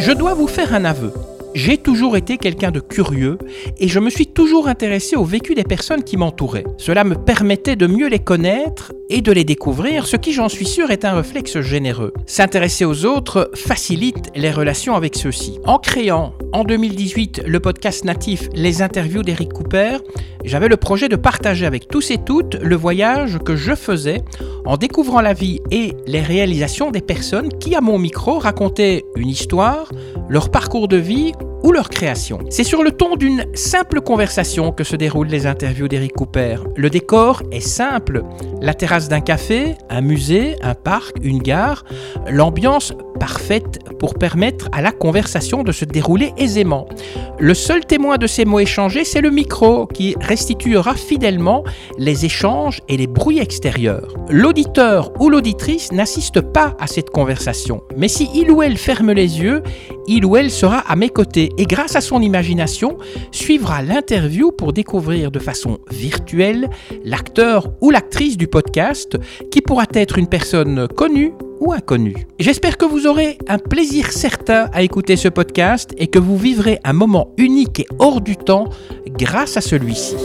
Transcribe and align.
Je 0.00 0.12
dois 0.12 0.32
vous 0.32 0.46
faire 0.46 0.74
un 0.74 0.84
aveu. 0.84 1.12
J'ai 1.54 1.76
toujours 1.76 2.16
été 2.16 2.38
quelqu'un 2.38 2.70
de 2.70 2.78
curieux 2.78 3.36
et 3.78 3.88
je 3.88 3.98
me 3.98 4.10
suis 4.10 4.28
toujours 4.28 4.68
intéressé 4.68 5.16
au 5.16 5.24
vécu 5.24 5.56
des 5.56 5.64
personnes 5.64 6.04
qui 6.04 6.16
m'entouraient. 6.16 6.64
Cela 6.76 7.02
me 7.02 7.16
permettait 7.16 7.74
de 7.74 7.88
mieux 7.88 8.08
les 8.08 8.20
connaître 8.20 8.92
et 9.08 9.20
de 9.20 9.32
les 9.32 9.44
découvrir, 9.44 10.06
ce 10.06 10.16
qui 10.16 10.32
j'en 10.32 10.48
suis 10.48 10.66
sûr 10.66 10.90
est 10.90 11.04
un 11.04 11.14
réflexe 11.14 11.60
généreux. 11.60 12.12
S'intéresser 12.26 12.84
aux 12.84 13.04
autres 13.04 13.50
facilite 13.54 14.30
les 14.34 14.50
relations 14.50 14.94
avec 14.94 15.16
ceux-ci. 15.16 15.58
En 15.64 15.78
créant 15.78 16.34
en 16.52 16.64
2018 16.64 17.42
le 17.46 17.60
podcast 17.60 18.04
natif 18.04 18.48
Les 18.54 18.82
interviews 18.82 19.22
d'Eric 19.22 19.52
Cooper, 19.52 19.98
j'avais 20.44 20.68
le 20.68 20.76
projet 20.76 21.08
de 21.08 21.16
partager 21.16 21.66
avec 21.66 21.88
tous 21.88 22.10
et 22.10 22.18
toutes 22.18 22.54
le 22.56 22.76
voyage 22.76 23.38
que 23.44 23.56
je 23.56 23.74
faisais 23.74 24.22
en 24.64 24.76
découvrant 24.76 25.20
la 25.20 25.32
vie 25.32 25.60
et 25.70 25.92
les 26.06 26.20
réalisations 26.20 26.90
des 26.90 27.00
personnes 27.00 27.48
qui, 27.58 27.74
à 27.74 27.80
mon 27.80 27.98
micro, 27.98 28.38
racontaient 28.38 29.04
une 29.16 29.28
histoire, 29.28 29.90
leur 30.28 30.50
parcours 30.50 30.88
de 30.88 30.96
vie 30.96 31.32
ou 31.62 31.72
leur 31.72 31.88
création. 31.88 32.38
C'est 32.50 32.64
sur 32.64 32.82
le 32.82 32.92
ton 32.92 33.16
d'une 33.16 33.46
simple 33.54 34.00
conversation 34.00 34.72
que 34.72 34.84
se 34.84 34.96
déroulent 34.96 35.28
les 35.28 35.46
interviews 35.46 35.88
d'Eric 35.88 36.12
Cooper. 36.12 36.56
Le 36.76 36.90
décor 36.90 37.42
est 37.50 37.60
simple. 37.60 38.22
La 38.60 38.74
terrasse 38.74 39.08
d'un 39.08 39.20
café, 39.20 39.74
un 39.90 40.00
musée, 40.00 40.56
un 40.62 40.74
parc, 40.74 41.16
une 41.22 41.38
gare, 41.38 41.84
l'ambiance 42.28 42.92
parfaite 43.18 43.80
pour 43.98 44.14
permettre 44.14 44.68
à 44.72 44.80
la 44.80 44.92
conversation 44.92 45.62
de 45.62 45.72
se 45.72 45.84
dérouler 45.84 46.32
aisément. 46.36 46.86
Le 47.38 47.54
seul 47.54 47.84
témoin 47.84 48.16
de 48.16 48.26
ces 48.26 48.44
mots 48.44 48.60
échangés, 48.60 49.04
c'est 49.04 49.20
le 49.20 49.30
micro 49.30 49.86
qui 49.86 50.14
restituera 50.20 50.94
fidèlement 50.94 51.64
les 51.98 52.24
échanges 52.24 52.80
et 52.88 52.96
les 52.96 53.06
bruits 53.06 53.38
extérieurs. 53.38 54.14
L'auditeur 54.28 55.12
ou 55.20 55.28
l'auditrice 55.28 55.92
n'assiste 55.92 56.40
pas 56.40 56.76
à 56.78 56.86
cette 56.86 57.10
conversation, 57.10 57.82
mais 57.96 58.08
si 58.08 58.28
il 58.34 58.50
ou 58.50 58.62
elle 58.62 58.76
ferme 58.76 59.12
les 59.12 59.40
yeux, 59.40 59.62
il 60.08 60.24
ou 60.24 60.36
elle 60.36 60.50
sera 60.50 60.78
à 60.78 60.96
mes 60.96 61.10
côtés 61.10 61.50
et 61.58 61.64
grâce 61.66 61.94
à 61.94 62.00
son 62.00 62.20
imagination 62.20 62.98
suivra 63.30 63.82
l'interview 63.82 64.50
pour 64.50 64.72
découvrir 64.72 65.30
de 65.30 65.38
façon 65.38 65.78
virtuelle 65.90 66.68
l'acteur 67.04 67.70
ou 67.80 67.90
l'actrice 67.90 68.36
du 68.36 68.48
podcast 68.48 69.16
qui 69.50 69.60
pourra 69.60 69.84
être 69.92 70.18
une 70.18 70.26
personne 70.26 70.88
connue 70.88 71.32
ou 71.60 71.72
inconnue. 71.72 72.26
J'espère 72.38 72.78
que 72.78 72.84
vous 72.84 73.06
aurez 73.06 73.38
un 73.48 73.58
plaisir 73.58 74.10
certain 74.10 74.70
à 74.72 74.82
écouter 74.82 75.16
ce 75.16 75.28
podcast 75.28 75.94
et 75.98 76.06
que 76.06 76.18
vous 76.18 76.38
vivrez 76.38 76.78
un 76.84 76.92
moment 76.92 77.34
unique 77.36 77.80
et 77.80 77.86
hors 77.98 78.20
du 78.20 78.36
temps 78.36 78.68
grâce 79.18 79.56
à 79.56 79.60
celui-ci. 79.60 80.16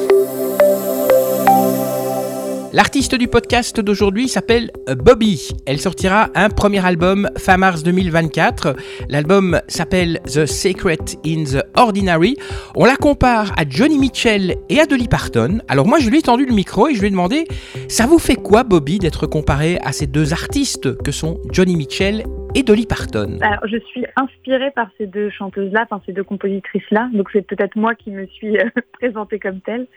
L'artiste 2.73 3.13
du 3.13 3.27
podcast 3.27 3.79
d'aujourd'hui 3.79 4.27
s'appelle 4.27 4.71
Bobby. 4.97 5.51
Elle 5.67 5.77
sortira 5.77 6.29
un 6.33 6.49
premier 6.49 6.83
album 6.83 7.29
fin 7.37 7.55
mars 7.55 7.83
2024. 7.83 8.75
L'album 9.09 9.61
s'appelle 9.67 10.19
The 10.25 10.47
Secret 10.47 10.97
in 11.23 11.43
the 11.43 11.63
Ordinary. 11.77 12.35
On 12.75 12.85
la 12.85 12.95
compare 12.95 13.51
à 13.59 13.69
Johnny 13.69 13.99
Mitchell 13.99 14.55
et 14.69 14.79
à 14.79 14.87
Dolly 14.87 15.07
Parton. 15.07 15.59
Alors 15.67 15.85
moi 15.85 15.99
je 15.99 16.09
lui 16.09 16.17
ai 16.17 16.21
tendu 16.23 16.47
le 16.47 16.53
micro 16.55 16.87
et 16.87 16.95
je 16.95 17.01
lui 17.01 17.09
ai 17.09 17.11
demandé 17.11 17.45
ça 17.87 18.07
vous 18.07 18.17
fait 18.17 18.37
quoi 18.37 18.63
Bobby 18.63 18.97
d'être 18.97 19.27
comparé 19.27 19.77
à 19.83 19.91
ces 19.91 20.07
deux 20.07 20.33
artistes 20.33 20.97
que 21.03 21.11
sont 21.11 21.39
Johnny 21.51 21.75
Mitchell 21.75 22.23
et 22.55 22.63
Dolly 22.63 22.87
Parton? 22.87 23.37
Alors, 23.41 23.67
je 23.67 23.77
suis 23.77 24.05
inspirée 24.15 24.71
par 24.71 24.87
ces 24.97 25.05
deux 25.05 25.29
chanteuses-là, 25.29 25.85
enfin 25.89 26.01
ces 26.05 26.13
deux 26.13 26.23
compositrices-là, 26.23 27.09
donc 27.13 27.29
c'est 27.33 27.45
peut-être 27.45 27.75
moi 27.75 27.95
qui 27.95 28.11
me 28.11 28.25
suis 28.27 28.57
euh, 28.57 28.69
présentée 28.93 29.39
comme 29.39 29.61
telle. 29.61 29.87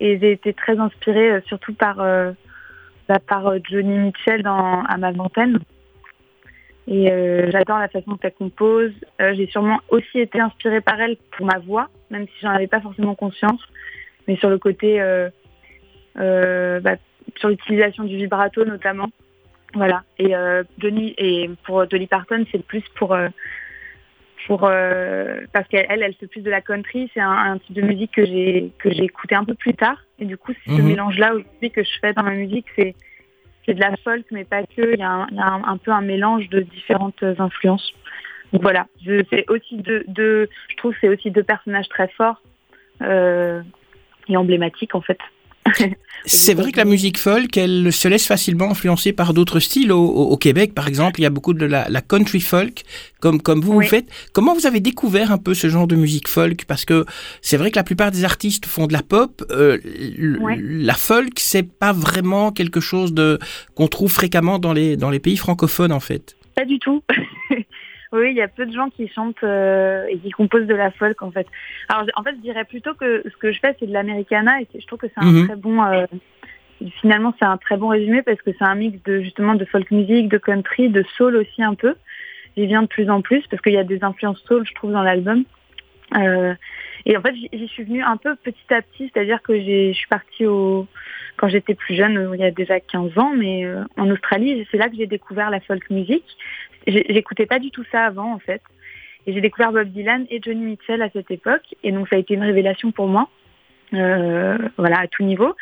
Et 0.00 0.18
j'ai 0.18 0.32
été 0.32 0.52
très 0.52 0.78
inspirée 0.78 1.30
euh, 1.32 1.40
surtout 1.46 1.74
par, 1.74 2.00
euh, 2.00 2.32
bah, 3.08 3.18
par 3.18 3.46
euh, 3.48 3.58
Johnny 3.68 3.98
Mitchell 3.98 4.42
dans 4.42 4.82
À 4.84 4.96
ma 4.96 5.12
vingtaine. 5.12 5.58
Et 6.90 7.10
j'adore 7.50 7.80
la 7.80 7.88
façon 7.88 8.12
dont 8.12 8.18
elle 8.22 8.32
compose. 8.32 8.92
j'ai 9.20 9.46
sûrement 9.48 9.78
aussi 9.90 10.20
été 10.20 10.40
inspirée 10.40 10.80
par 10.80 10.98
elle 10.98 11.18
pour 11.36 11.44
ma 11.44 11.58
voix, 11.58 11.90
même 12.10 12.24
si 12.24 12.32
j'en 12.40 12.48
avais 12.48 12.66
pas 12.66 12.80
forcément 12.80 13.14
conscience. 13.14 13.60
Mais 14.26 14.36
sur 14.36 14.48
le 14.48 14.56
côté, 14.56 14.98
bah, 16.14 16.96
sur 17.36 17.50
l'utilisation 17.50 18.04
du 18.04 18.16
vibrato 18.16 18.64
notamment. 18.64 19.10
Voilà. 19.74 20.02
Et 20.16 20.32
et 21.18 21.50
pour 21.64 21.86
Dolly 21.86 22.06
Parton, 22.06 22.46
c'est 22.50 22.64
plus 22.64 22.84
pour 22.94 23.14
pour 24.48 24.64
euh, 24.64 25.40
parce 25.52 25.68
qu'elle 25.68 25.86
elle 26.02 26.14
fait 26.14 26.26
plus 26.26 26.40
de 26.40 26.50
la 26.50 26.62
country. 26.62 27.10
C'est 27.12 27.20
un, 27.20 27.58
type 27.58 27.76
de 27.76 27.82
musique 27.82 28.12
que 28.12 28.24
j'ai 28.24 28.72
que 28.78 28.90
j'ai 28.90 29.04
écouté 29.04 29.34
un 29.34 29.44
peu 29.44 29.54
plus 29.54 29.74
tard. 29.74 29.98
Et 30.18 30.24
du 30.24 30.38
coup 30.38 30.52
c'est 30.64 30.70
ce 30.74 30.80
mhm. 30.80 30.88
mélange 30.88 31.18
là 31.18 31.34
aussi 31.34 31.70
que 31.70 31.84
je 31.84 31.90
fais 32.00 32.14
dans 32.14 32.22
ma 32.22 32.34
musique 32.34 32.64
c'est 32.74 32.94
c'est 33.66 33.74
de 33.74 33.80
la 33.80 33.94
folk 34.02 34.24
mais 34.30 34.44
pas 34.44 34.62
que. 34.62 34.94
Il 34.94 34.98
y 34.98 35.02
a, 35.02 35.10
un, 35.10 35.28
y 35.30 35.38
a 35.38 35.52
un, 35.52 35.76
peu 35.76 35.90
un 35.90 36.00
mélange 36.00 36.48
de 36.48 36.60
différentes 36.60 37.22
influences. 37.38 37.92
Donc 38.54 38.62
voilà. 38.62 38.86
Je 39.04 39.22
c'est 39.30 39.44
aussi 39.50 39.76
deux, 39.76 40.02
deux 40.08 40.48
je 40.70 40.76
trouve 40.76 40.94
c'est 41.02 41.10
aussi 41.10 41.30
deux 41.30 41.44
personnages 41.44 41.88
très 41.90 42.08
forts 42.08 42.40
euh, 43.02 43.60
et 44.28 44.36
emblématiques 44.38 44.94
en 44.94 45.02
fait 45.02 45.18
c'est 46.24 46.54
vrai 46.54 46.72
que 46.72 46.76
la 46.76 46.84
musique 46.84 47.18
folk, 47.18 47.56
elle 47.56 47.92
se 47.92 48.08
laisse 48.08 48.26
facilement 48.26 48.70
influencer 48.70 49.12
par 49.12 49.34
d'autres 49.34 49.60
styles. 49.60 49.92
Au, 49.92 50.36
Québec, 50.36 50.74
par 50.74 50.88
exemple, 50.88 51.20
il 51.20 51.22
y 51.22 51.26
a 51.26 51.30
beaucoup 51.30 51.54
de 51.54 51.64
la, 51.64 52.00
country 52.00 52.40
folk, 52.40 52.82
comme, 53.20 53.40
comme 53.40 53.60
vous, 53.60 53.72
vous 53.72 53.82
faites. 53.82 54.08
Comment 54.32 54.54
vous 54.54 54.66
avez 54.66 54.80
découvert 54.80 55.32
un 55.32 55.38
peu 55.38 55.54
ce 55.54 55.68
genre 55.68 55.86
de 55.86 55.96
musique 55.96 56.28
folk? 56.28 56.64
Parce 56.66 56.84
que 56.84 57.04
c'est 57.40 57.56
vrai 57.56 57.70
que 57.70 57.76
la 57.76 57.84
plupart 57.84 58.10
des 58.10 58.24
artistes 58.24 58.66
font 58.66 58.86
de 58.86 58.92
la 58.92 59.02
pop. 59.02 59.44
Euh, 59.50 59.78
la 60.58 60.94
folk, 60.94 61.38
c'est 61.38 61.62
pas 61.62 61.92
vraiment 61.92 62.52
quelque 62.52 62.80
chose 62.80 63.12
de 63.12 63.38
qu'on 63.74 63.88
trouve 63.88 64.12
fréquemment 64.12 64.58
dans 64.58 64.72
les, 64.72 64.96
dans 64.96 65.10
les 65.10 65.20
pays 65.20 65.36
francophones, 65.36 65.92
en 65.92 66.00
fait. 66.00 66.36
Pas 66.54 66.64
du 66.64 66.78
tout. 66.78 67.02
Oui, 68.12 68.30
il 68.30 68.36
y 68.36 68.40
a 68.40 68.48
peu 68.48 68.64
de 68.64 68.72
gens 68.72 68.88
qui 68.88 69.06
chantent 69.08 69.42
euh, 69.44 70.06
et 70.08 70.18
qui 70.18 70.30
composent 70.30 70.66
de 70.66 70.74
la 70.74 70.90
folk 70.90 71.20
en 71.22 71.30
fait. 71.30 71.46
Alors 71.88 72.06
en 72.16 72.22
fait, 72.22 72.34
je 72.36 72.40
dirais 72.40 72.64
plutôt 72.64 72.94
que 72.94 73.22
ce 73.24 73.36
que 73.36 73.52
je 73.52 73.60
fais, 73.60 73.76
c'est 73.78 73.86
de 73.86 73.92
l'americana 73.92 74.60
et 74.60 74.68
je 74.74 74.86
trouve 74.86 74.98
que 74.98 75.08
c'est 75.08 75.22
un 75.22 75.30
mhm. 75.30 75.46
très 75.46 75.56
bon. 75.56 75.82
Euh, 75.82 76.06
finalement, 77.00 77.34
c'est 77.38 77.44
un 77.44 77.58
très 77.58 77.76
bon 77.76 77.88
résumé 77.88 78.22
parce 78.22 78.40
que 78.40 78.50
c'est 78.58 78.64
un 78.64 78.76
mix 78.76 79.02
de 79.04 79.20
justement 79.20 79.54
de 79.54 79.64
folk 79.66 79.90
music, 79.90 80.28
de 80.28 80.38
country, 80.38 80.88
de 80.88 81.02
soul 81.16 81.36
aussi 81.36 81.62
un 81.62 81.74
peu. 81.74 81.96
J'y 82.56 82.66
viens 82.66 82.82
de 82.82 82.88
plus 82.88 83.10
en 83.10 83.20
plus 83.20 83.46
parce 83.50 83.60
qu'il 83.60 83.74
y 83.74 83.78
a 83.78 83.84
des 83.84 84.02
influences 84.02 84.42
soul, 84.46 84.66
je 84.66 84.74
trouve, 84.74 84.92
dans 84.92 85.02
l'album. 85.02 85.44
Euh, 86.16 86.54
et 87.04 87.16
en 87.16 87.20
fait, 87.20 87.34
j'y 87.34 87.68
suis 87.68 87.84
venue 87.84 88.02
un 88.02 88.16
peu 88.16 88.34
petit 88.36 88.72
à 88.72 88.80
petit, 88.80 89.10
c'est-à-dire 89.12 89.42
que 89.42 89.54
je 89.54 89.92
suis 89.92 90.08
partie 90.08 90.46
au, 90.46 90.86
quand 91.36 91.48
j'étais 91.48 91.74
plus 91.74 91.94
jeune, 91.94 92.30
il 92.34 92.40
y 92.40 92.44
a 92.44 92.50
déjà 92.50 92.80
15 92.80 93.18
ans, 93.18 93.32
mais 93.36 93.66
en 93.96 94.10
Australie, 94.10 94.66
c'est 94.70 94.78
là 94.78 94.88
que 94.88 94.96
j'ai 94.96 95.06
découvert 95.06 95.50
la 95.50 95.60
folk 95.60 95.88
music. 95.90 96.24
J'écoutais 96.88 97.46
pas 97.46 97.58
du 97.58 97.70
tout 97.70 97.84
ça 97.92 98.04
avant 98.04 98.32
en 98.32 98.38
fait. 98.38 98.62
Et 99.26 99.32
j'ai 99.34 99.40
découvert 99.40 99.72
Bob 99.72 99.88
Dylan 99.88 100.26
et 100.30 100.40
Johnny 100.42 100.64
Mitchell 100.64 101.02
à 101.02 101.10
cette 101.10 101.30
époque. 101.30 101.74
Et 101.82 101.92
donc 101.92 102.08
ça 102.08 102.16
a 102.16 102.18
été 102.18 102.34
une 102.34 102.42
révélation 102.42 102.92
pour 102.92 103.08
moi. 103.08 103.28
Euh, 103.94 104.58
voilà, 104.76 105.00
à 105.00 105.06
tout 105.06 105.22
niveau. 105.22 105.54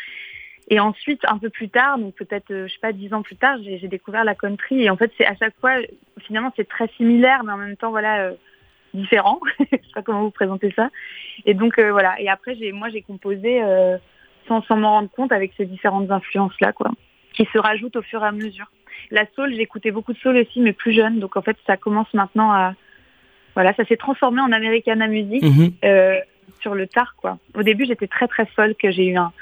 Et 0.69 0.81
ensuite, 0.81 1.21
un 1.29 1.39
peu 1.39 1.49
plus 1.49 1.69
tard, 1.69 1.99
donc 1.99 2.15
peut-être, 2.15 2.51
euh, 2.51 2.67
je 2.67 2.73
sais 2.73 2.81
pas, 2.81 2.93
dix 2.93 3.13
ans 3.15 3.23
plus 3.23 3.37
tard, 3.37 3.57
j'ai 3.63 3.87
découvert 3.87 4.25
la 4.25 4.35
country. 4.35 4.83
Et 4.83 4.91
en 4.91 4.97
fait, 4.97 5.13
c'est 5.17 5.27
à 5.27 5.37
chaque 5.37 5.55
fois, 5.61 5.75
finalement, 6.27 6.53
c'est 6.57 6.69
très 6.69 6.89
similaire, 6.97 7.45
mais 7.45 7.53
en 7.53 7.57
même 7.57 7.77
temps, 7.77 7.91
voilà, 7.91 8.23
euh, 8.23 8.35
différent. 8.95 9.41
je 9.61 9.65
sais 9.65 9.81
pas 9.95 10.03
comment 10.03 10.23
vous 10.23 10.31
présenter 10.31 10.73
ça. 10.75 10.91
Et 11.45 11.55
donc, 11.55 11.79
voilà. 11.79 12.21
Et 12.21 12.29
après, 12.29 12.57
moi, 12.73 12.89
j'ai 12.89 13.03
composé 13.03 13.61
sans, 14.49 14.63
sans 14.63 14.77
m'en 14.77 14.91
rendre 14.91 15.11
compte 15.11 15.31
avec 15.31 15.53
ces 15.57 15.67
différentes 15.67 16.11
influences-là, 16.11 16.73
quoi, 16.73 16.91
qui 17.35 17.47
se 17.53 17.59
rajoutent 17.59 17.97
au 17.97 18.03
fur 18.03 18.25
et 18.25 18.27
à 18.27 18.33
mesure. 18.33 18.71
La 19.11 19.25
soul, 19.34 19.55
j'écoutais 19.55 19.91
beaucoup 19.91 20.12
de 20.12 20.19
soul 20.19 20.37
aussi, 20.37 20.61
mais 20.61 20.73
plus 20.73 20.93
jeune. 20.93 21.19
Donc 21.21 21.37
en 21.37 21.43
fait, 21.43 21.57
ça 21.67 21.77
commence 21.77 22.12
maintenant 22.15 22.53
à... 22.53 22.75
Voilà, 23.55 23.73
ça 23.75 23.84
s'est 23.84 23.97
transformé 23.97 24.41
en 24.41 24.53
Americana 24.53 25.07
Music 25.07 25.43
mhm. 25.43 25.73
euh, 25.84 26.19
sur 26.61 26.75
le 26.75 26.87
tard, 26.87 27.15
quoi. 27.17 27.39
Au 27.55 27.62
début, 27.62 27.87
j'étais 27.87 28.07
très 28.07 28.29
très 28.29 28.47
folk. 28.47 28.77
J'ai 28.83 29.07
eu 29.07 29.17
un, 29.17 29.33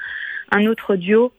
un 0.53 0.67
autre 0.67 0.95
duo 0.95 1.33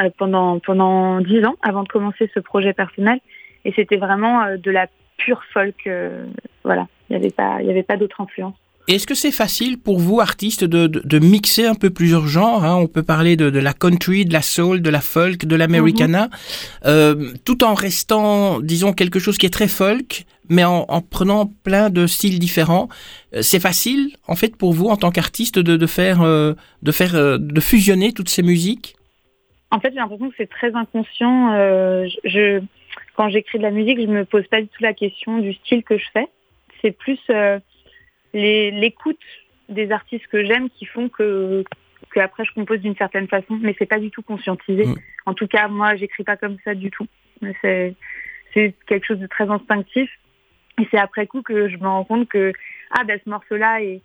euh, 0.00 0.08
pendant 0.16 0.58
pendant 0.58 1.20
dix 1.20 1.44
ans 1.44 1.56
avant 1.60 1.82
de 1.82 1.88
commencer 1.88 2.30
ce 2.32 2.40
projet 2.40 2.72
personnel, 2.72 3.20
et 3.66 3.72
c'était 3.72 3.98
vraiment 3.98 4.42
euh, 4.42 4.56
de 4.56 4.70
la 4.70 4.86
pure 5.18 5.42
folk. 5.52 5.86
voilà, 6.64 6.86
il 7.10 7.16
n'y 7.18 7.22
avait 7.22 7.34
pas 7.34 7.58
il 7.60 7.66
y 7.66 7.70
avait 7.70 7.82
pas 7.82 7.98
d'autre 7.98 8.22
influence. 8.22 8.56
Est-ce 8.88 9.06
que 9.06 9.14
c'est 9.14 9.32
facile 9.32 9.78
pour 9.78 9.98
vous, 9.98 10.18
artistes, 10.18 10.64
de, 10.64 10.86
de, 10.86 11.18
mixer 11.18 11.66
un 11.66 11.74
peu 11.74 11.90
plusieurs 11.90 12.26
genres 12.26 12.64
hein? 12.64 12.74
On 12.76 12.86
peut 12.86 13.02
parler 13.02 13.36
de, 13.36 13.50
de, 13.50 13.58
la 13.58 13.74
country, 13.74 14.24
de 14.24 14.32
la 14.32 14.40
soul, 14.40 14.80
de 14.80 14.88
la 14.88 15.02
folk, 15.02 15.44
de 15.44 15.56
l'americana, 15.56 16.24
mhm. 16.24 16.30
euh, 16.86 17.32
tout 17.44 17.64
en 17.64 17.74
restant, 17.74 18.60
disons, 18.60 18.94
quelque 18.94 19.18
chose 19.18 19.36
qui 19.36 19.44
est 19.44 19.50
très 19.50 19.68
folk, 19.68 20.24
mais 20.48 20.64
en, 20.64 20.86
en 20.88 21.00
prenant 21.02 21.46
plein 21.64 21.90
de 21.90 22.06
styles 22.06 22.38
différents. 22.38 22.88
Euh, 23.34 23.42
c'est 23.42 23.60
facile, 23.60 24.12
en 24.26 24.34
fait, 24.34 24.56
pour 24.56 24.72
vous, 24.72 24.86
en 24.86 24.96
tant 24.96 25.10
qu'artiste, 25.10 25.58
de, 25.58 25.76
de, 25.76 25.86
faire, 25.86 26.22
euh, 26.22 26.54
de 26.82 26.92
faire, 26.92 27.14
euh, 27.14 27.36
de 27.38 27.60
fusionner 27.60 28.12
toutes 28.12 28.30
ces 28.30 28.42
musiques? 28.42 28.96
En 29.70 29.80
fait, 29.80 29.90
j'ai 29.90 29.96
l'impression 29.96 30.30
que 30.30 30.36
c'est 30.38 30.48
très 30.48 30.74
inconscient. 30.74 31.52
je, 32.24 32.62
quand 33.16 33.28
j'écris 33.28 33.58
de 33.58 33.64
la 33.64 33.70
musique, 33.70 34.00
je 34.00 34.06
me 34.06 34.24
pose 34.24 34.46
pas 34.46 34.62
du 34.62 34.68
tout 34.68 34.82
la 34.82 34.94
question 34.94 35.38
du 35.40 35.52
style 35.52 35.84
que 35.84 35.98
je 35.98 36.04
fais. 36.14 36.26
C'est 36.80 36.92
plus 36.92 37.18
l'écoute 38.32 39.20
des 39.68 39.90
artistes 39.90 40.26
que 40.28 40.44
j'aime 40.44 40.70
qui 40.70 40.86
font 40.86 41.08
que 41.08 41.64
que 42.10 42.20
après 42.20 42.44
je 42.44 42.54
compose 42.54 42.80
d'une 42.80 42.96
certaine 42.96 43.28
façon, 43.28 43.58
mais 43.60 43.74
c'est 43.78 43.86
pas 43.86 43.98
du 43.98 44.10
tout 44.10 44.22
conscientisé. 44.22 44.86
Mm. 44.86 44.94
En 45.26 45.34
tout 45.34 45.46
cas, 45.46 45.68
moi, 45.68 45.94
j'écris 45.96 46.24
pas 46.24 46.36
comme 46.36 46.56
ça 46.64 46.74
du 46.74 46.90
tout. 46.90 47.06
C'est 47.60 47.94
c'est 48.54 48.74
quelque 48.86 49.06
chose 49.06 49.18
de 49.18 49.26
très 49.26 49.48
instinctif. 49.48 50.10
Et 50.80 50.86
c'est 50.90 50.98
après 50.98 51.26
coup 51.26 51.42
que 51.42 51.68
je 51.68 51.76
me 51.76 51.86
rends 51.86 52.04
compte 52.04 52.28
que 52.28 52.52
ah 52.90 53.04
ben 53.04 53.20
ce 53.22 53.28
morceau-là 53.28 53.82
est, 53.82 54.00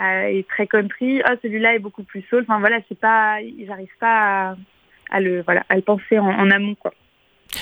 est 0.00 0.46
très 0.48 0.66
country, 0.66 1.22
ah 1.24 1.34
celui-là 1.42 1.74
est 1.74 1.78
beaucoup 1.78 2.04
plus 2.04 2.22
soul. 2.28 2.42
Enfin 2.42 2.60
voilà, 2.60 2.78
c'est 2.88 2.98
pas, 2.98 3.38
j'arrive 3.66 3.96
pas 3.98 4.56
à, 5.10 5.20
le 5.20 5.42
voilà 5.42 5.64
à 5.68 5.76
le 5.76 5.82
penser 5.82 6.18
en, 6.18 6.28
en 6.28 6.50
amont 6.50 6.74
quoi. 6.74 6.92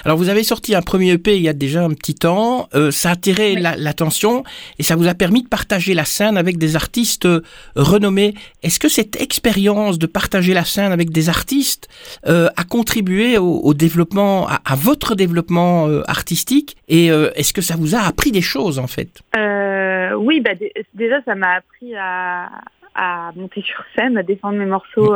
Alors 0.05 0.17
vous 0.17 0.29
avez 0.29 0.43
sorti 0.43 0.75
un 0.75 0.83
premier 0.83 1.13
EP 1.13 1.37
il 1.37 1.43
y 1.43 1.49
a 1.49 1.53
déjà 1.53 1.83
un 1.83 1.91
petit 1.91 2.15
temps, 2.15 2.69
euh, 2.75 2.91
ça 2.91 3.11
a 3.11 3.13
attiré 3.13 3.55
l'attention 3.57 4.45
et 4.79 4.83
ça 4.83 4.97
vous 4.97 5.09
a 5.09 5.15
permis 5.15 5.43
de 5.43 5.49
partager 5.49 5.95
la 5.95 6.05
scène 6.05 6.37
avec 6.37 6.59
des 6.59 6.77
artistes 6.77 7.27
euh, 7.27 7.43
renommés. 7.77 8.35
Est-ce 8.63 8.81
que 8.81 8.89
cette 8.89 9.21
expérience 9.21 9.99
de 9.99 10.07
partager 10.07 10.55
la 10.55 10.65
scène 10.65 10.93
avec 10.93 11.11
des 11.11 11.29
artistes 11.29 11.89
euh, 12.27 12.49
a 12.57 12.65
contribué 12.65 13.39
au, 13.39 13.75
développement, 13.75 14.49
à, 14.49 14.75
votre 14.75 15.15
développement 15.15 15.89
artistique 16.07 16.77
et 16.89 17.07
est-ce 17.07 17.53
que 17.53 17.61
ça 17.61 17.77
vous 17.77 17.95
a 17.95 18.01
appris 18.01 18.33
des 18.33 18.41
choses 18.41 18.79
en 18.79 18.87
fait? 18.87 19.23
Oui, 20.19 20.41
bah, 20.41 20.53
déjà 20.95 21.23
ça 21.25 21.35
m'a 21.35 21.57
appris 21.57 21.95
à, 21.95 22.51
à, 22.95 23.33
monter 23.37 23.63
sur 23.63 23.85
scène, 23.97 24.17
à 24.19 24.23
défendre 24.23 24.59
mes 24.59 24.67
morceaux. 24.67 25.15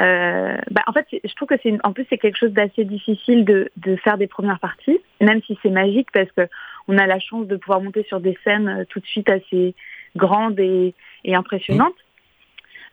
Euh, 0.00 0.56
bah, 0.70 0.82
en 0.86 0.92
fait, 0.92 1.06
je 1.12 1.34
trouve 1.34 1.48
que 1.48 1.54
c'est 1.62 1.76
en 1.84 1.92
plus 1.92 2.06
c'est 2.08 2.18
quelque 2.18 2.38
chose 2.38 2.52
d'assez 2.52 2.84
difficile 2.84 3.44
de, 3.44 3.70
de, 3.76 3.96
faire 3.96 4.16
des 4.16 4.26
premières 4.26 4.58
parties, 4.58 4.98
même 5.20 5.42
si 5.42 5.58
c'est 5.62 5.70
magique 5.70 6.10
parce 6.12 6.30
que 6.32 6.48
on 6.88 6.96
a 6.96 7.06
la 7.06 7.20
chance 7.20 7.46
de 7.46 7.56
pouvoir 7.56 7.80
monter 7.80 8.02
sur 8.04 8.20
des 8.20 8.36
scènes 8.42 8.68
euh, 8.68 8.84
tout 8.88 9.00
de 9.00 9.06
suite 9.06 9.28
assez 9.28 9.74
grandes 10.16 10.58
et, 10.58 10.94
et 11.24 11.34
impressionnantes. 11.34 11.94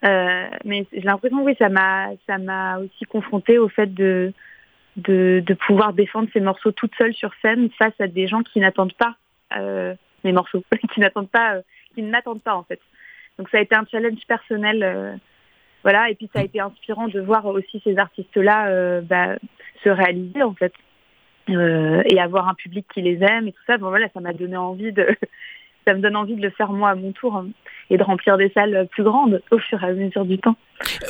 Euh, 0.06 0.48
mais 0.66 0.86
j'ai 0.92 1.02
l'impression, 1.02 1.44
oui, 1.44 1.56
ça 1.58 1.70
m'a 1.70 2.10
ça 2.28 2.38
m'a 2.38 2.80
aussi 2.80 3.06
confronté 3.06 3.58
au 3.58 3.70
fait 3.70 3.94
de, 3.94 4.34
de, 4.98 5.42
de 5.46 5.54
pouvoir 5.54 5.94
défendre 5.94 6.30
ces 6.34 6.40
morceaux 6.40 6.72
toute 6.72 6.96
seule 6.96 7.14
sur 7.14 7.32
scène 7.42 7.70
face 7.78 8.00
à 8.00 8.08
des 8.08 8.28
gens 8.28 8.44
qui 8.44 8.60
n'attendent 8.60 8.94
pas 8.94 9.16
euh, 9.58 9.96
mes 10.24 10.32
morceaux, 10.32 10.64
qui 10.94 11.00
n'attendent 11.00 11.30
pas, 11.30 11.56
euh, 11.56 11.62
qui 11.96 12.02
ne 12.02 12.10
m'attendent 12.12 12.44
pas 12.44 12.56
en 12.56 12.64
fait. 12.64 12.80
Donc 13.38 13.50
ça 13.50 13.58
a 13.58 13.62
été 13.62 13.76
un 13.76 13.86
challenge 13.90 14.20
personnel 14.28 14.84
euh, 14.84 15.16
voilà, 15.84 16.10
et 16.10 16.16
puis 16.16 16.30
ça 16.34 16.42
a 16.42 16.44
été 16.44 16.60
inspirant 16.60 17.08
de 17.08 17.20
voir 17.20 17.46
aussi 17.46 17.82
ces 17.84 17.98
artistes-là 17.98 18.68
euh, 18.68 19.02
bah, 19.02 19.36
se 19.84 19.90
réaliser 19.90 20.44
en 20.44 20.54
fait. 20.54 20.74
Euh, 21.50 22.04
et 22.06 22.20
avoir 22.20 22.48
un 22.48 22.54
public 22.54 22.86
qui 22.94 23.02
les 23.02 23.18
aime 23.24 23.48
et 23.48 23.52
tout 23.52 23.62
ça. 23.66 23.78
Bon 23.78 23.90
voilà, 23.90 24.08
ça 24.14 24.20
m'a 24.20 24.34
donné 24.34 24.56
envie 24.56 24.92
de, 24.92 25.08
ça 25.88 25.94
me 25.94 26.00
donne 26.00 26.16
envie 26.16 26.36
de 26.36 26.42
le 26.42 26.52
faire 26.52 26.72
moi 26.72 26.90
à 26.90 26.96
mon 26.96 27.12
tour 27.12 27.36
hein, 27.36 27.48
et 27.90 27.98
de 27.98 28.04
remplir 28.04 28.38
des 28.38 28.52
salles 28.52 28.88
plus 28.92 29.04
grandes 29.04 29.42
au 29.50 29.58
fur 29.58 29.84
et 29.84 29.88
à 29.88 29.94
mesure 29.94 30.26
du 30.26 30.38
temps. 30.38 30.56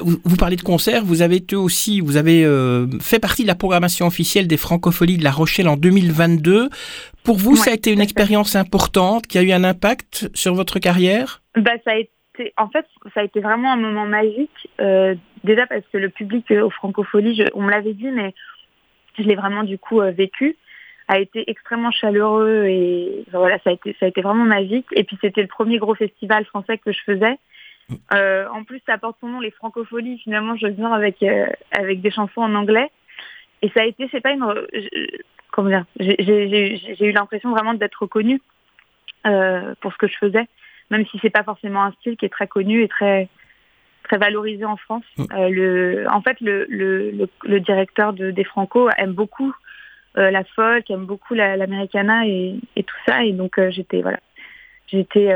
Vous, 0.02 0.38
parlez 0.38 0.56
de 0.56 0.62
concerts, 0.62 1.04
vous 1.04 1.22
avez 1.22 1.38
été 1.38 1.56
aussi, 1.56 2.00
vous 2.00 2.16
avez 2.16 2.46
euh, 2.46 2.88
fait 3.02 3.20
partie 3.20 3.44
de 3.44 3.48
la 3.48 3.56
programmation 3.56 4.08
officielle 4.08 4.48
des 4.48 4.58
Francopholies 4.58 5.18
de 5.18 5.24
La 5.24 5.32
Rochelle 5.32 5.68
en 5.68 5.76
2022. 5.76 6.70
Pour 7.24 7.36
vous, 7.36 7.56
ça 7.56 7.72
a 7.72 7.74
été 7.74 7.92
une 7.92 8.02
expérience 8.02 8.56
importante 8.56 9.28
qui 9.28 9.38
a 9.38 9.44
eu 9.44 9.52
un 9.52 9.64
impact 9.64 10.30
sur 10.34 10.54
votre 10.54 10.80
carrière? 10.80 11.42
Bah, 11.56 11.72
ça 11.84 11.92
a 11.92 11.96
été 11.96 12.12
en 12.58 12.70
fait, 12.70 12.86
ça 13.14 13.22
a 13.22 13.24
été 13.24 13.40
vraiment 13.40 13.72
un 13.72 13.78
moment 13.78 14.06
magique. 14.06 14.70
Euh, 14.80 15.16
déjà 15.44 15.68
parce 15.68 15.86
que 15.92 15.98
le 15.98 16.10
public 16.10 16.52
euh, 16.52 16.70
Francopholies, 16.70 17.46
on 17.54 17.64
me 17.64 17.72
l'avait 17.72 17.94
dit, 17.94 18.12
mais 18.12 18.34
je 19.18 19.24
l'ai 19.24 19.36
vraiment 19.36 19.64
du 19.64 19.78
coup 19.78 20.02
euh, 20.02 20.12
vécu, 20.12 20.56
a 21.08 21.20
été 21.20 21.50
extrêmement 21.50 21.92
chaleureux 21.92 22.66
et 22.68 23.26
voilà, 23.32 23.58
ça 23.60 23.72
a 23.72 23.74
été, 23.74 23.96
ça 24.00 24.06
a 24.06 24.10
été 24.10 24.22
vraiment 24.22 24.46
magique. 24.46 24.88
Et 24.92 25.04
puis 25.04 25.18
c'était 25.22 25.42
le 25.42 25.48
premier 25.48 25.78
gros 25.78 25.96
festival 25.96 26.46
français 26.46 26.78
que 26.78 26.92
je 26.92 27.00
faisais. 27.06 27.38
en 28.12 28.64
plus, 28.64 28.82
ça 28.86 28.98
porte 28.98 29.18
son 29.20 29.28
nom, 29.28 29.40
les 29.40 29.52
Francopholies. 29.52 30.20
Finalement, 30.20 30.56
je 30.56 30.68
viens 30.68 30.92
avec 30.92 31.24
avec 31.72 32.02
des 32.02 32.12
chansons 32.12 32.42
en 32.42 32.54
anglais. 32.54 32.92
Et 33.62 33.70
ça 33.70 33.82
a 33.82 33.86
été, 33.86 34.08
c'est 34.12 34.22
pas 34.22 34.32
une, 34.32 34.46
comment 35.52 35.70
dire, 35.70 35.86
j'ai 36.00 37.06
eu 37.06 37.12
l'impression 37.12 37.52
vraiment 37.52 37.74
d'être 37.74 38.04
reconnue 38.04 38.40
pour 39.24 39.92
ce 39.94 39.98
que 39.98 40.08
je 40.08 40.18
faisais 40.18 40.48
même 40.90 41.06
si 41.08 41.20
c'est 41.22 41.30
pas 41.30 41.44
forcément 41.44 41.84
un 41.84 41.92
style 41.94 42.18
qui 42.18 42.26
est 42.26 42.30
très 42.30 42.48
connu 42.48 42.84
et 42.84 42.88
très 42.88 43.30
très 44.04 44.18
valorisé 44.18 44.66
en 44.66 44.78
France. 44.78 45.04
Mm. 45.18 45.24
Euh, 45.34 45.50
le, 45.50 46.06
en 46.10 46.22
fait, 46.22 46.40
le, 46.42 46.66
le, 46.68 47.30
le, 47.44 47.60
directeur 47.60 48.14
de, 48.14 48.32
des 48.32 48.44
Franco 48.44 48.90
aime 48.98 49.14
beaucoup 49.14 49.54
euh, 50.18 50.32
la 50.32 50.44
folk, 50.44 50.90
aime 50.90 51.06
beaucoup 51.06 51.36
l'americana 51.36 52.26
et, 52.26 52.56
et, 52.76 52.84
tout 52.84 52.96
ça, 53.08 53.24
et 53.24 53.34
donc 53.34 53.60
euh, 53.60 53.70
j'étais 53.70 54.02
voilà, 54.02 54.20
j'étais 54.88 55.32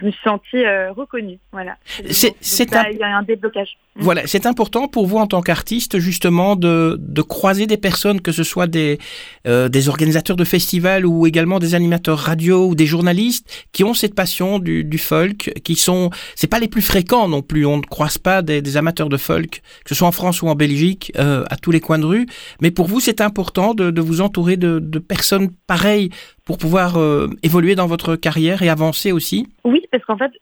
je 0.00 0.06
me 0.06 0.10
suis 0.10 0.20
sentie 0.22 0.64
euh, 0.64 0.92
reconnue. 0.92 1.38
Voilà. 1.52 1.76
C'est 2.08 2.74
un... 2.74 2.84
Un 3.00 3.22
déblocage. 3.22 3.76
Mm. 3.96 4.02
Voilà, 4.02 4.26
c'est 4.26 4.46
important 4.46 4.88
pour 4.88 5.06
vous 5.06 5.16
en 5.16 5.26
tant 5.26 5.40
qu'artiste 5.40 5.98
justement 5.98 6.56
de, 6.56 6.96
de, 7.00 7.22
croiser 7.22 7.66
des 7.66 7.76
personnes, 7.76 8.20
que 8.20 8.32
ce 8.32 8.44
soit 8.44 8.66
des, 8.66 8.98
euh, 9.46 9.68
des 9.68 9.88
organisateurs 9.88 10.36
de 10.36 10.44
festivals 10.44 11.06
ou 11.06 11.26
également 11.26 11.58
des 11.58 11.74
animateurs 11.74 12.18
radio 12.18 12.66
ou 12.66 12.74
des 12.74 12.86
journalistes 12.86 13.66
qui 13.72 13.84
ont 13.84 13.94
cette 13.94 14.14
passion 14.14 14.58
du, 14.58 14.84
du 14.84 14.98
folk, 14.98 15.52
qui 15.64 15.74
sont, 15.74 16.10
c'est 16.34 16.46
pas 16.46 16.60
les 16.60 16.68
plus 16.68 16.82
fréquents 16.82 17.28
non 17.28 17.42
plus. 17.42 17.66
On 17.66 17.78
ne 17.78 17.82
croise 17.82 18.18
pas 18.18 18.42
des, 18.42 18.62
des 18.62 18.76
amateurs 18.76 19.08
de 19.08 19.16
folk, 19.16 19.62
que 19.84 19.88
ce 19.88 19.94
soit 19.94 20.08
en 20.08 20.12
France 20.12 20.42
ou 20.42 20.48
en 20.48 20.54
Belgique, 20.54 21.12
euh, 21.16 21.44
à 21.50 21.56
tous 21.56 21.70
les 21.70 21.80
coins 21.80 21.98
de 21.98 22.06
rue. 22.06 22.26
Mais 22.60 22.70
pour 22.70 22.86
vous, 22.86 23.00
c'est 23.00 23.20
important 23.20 23.74
de, 23.74 23.90
de, 23.90 24.00
vous 24.00 24.20
entourer 24.20 24.56
de, 24.56 24.78
de 24.78 24.98
personnes 24.98 25.50
pareilles 25.66 26.10
pour 26.48 26.56
pouvoir 26.56 26.96
euh, 26.96 27.28
évoluer 27.42 27.74
dans 27.74 27.86
votre 27.86 28.16
carrière 28.16 28.62
et 28.62 28.70
avancer 28.70 29.12
aussi? 29.12 29.52
Oui, 29.64 29.86
parce 29.92 30.02
qu'en 30.06 30.16
fait, 30.16 30.32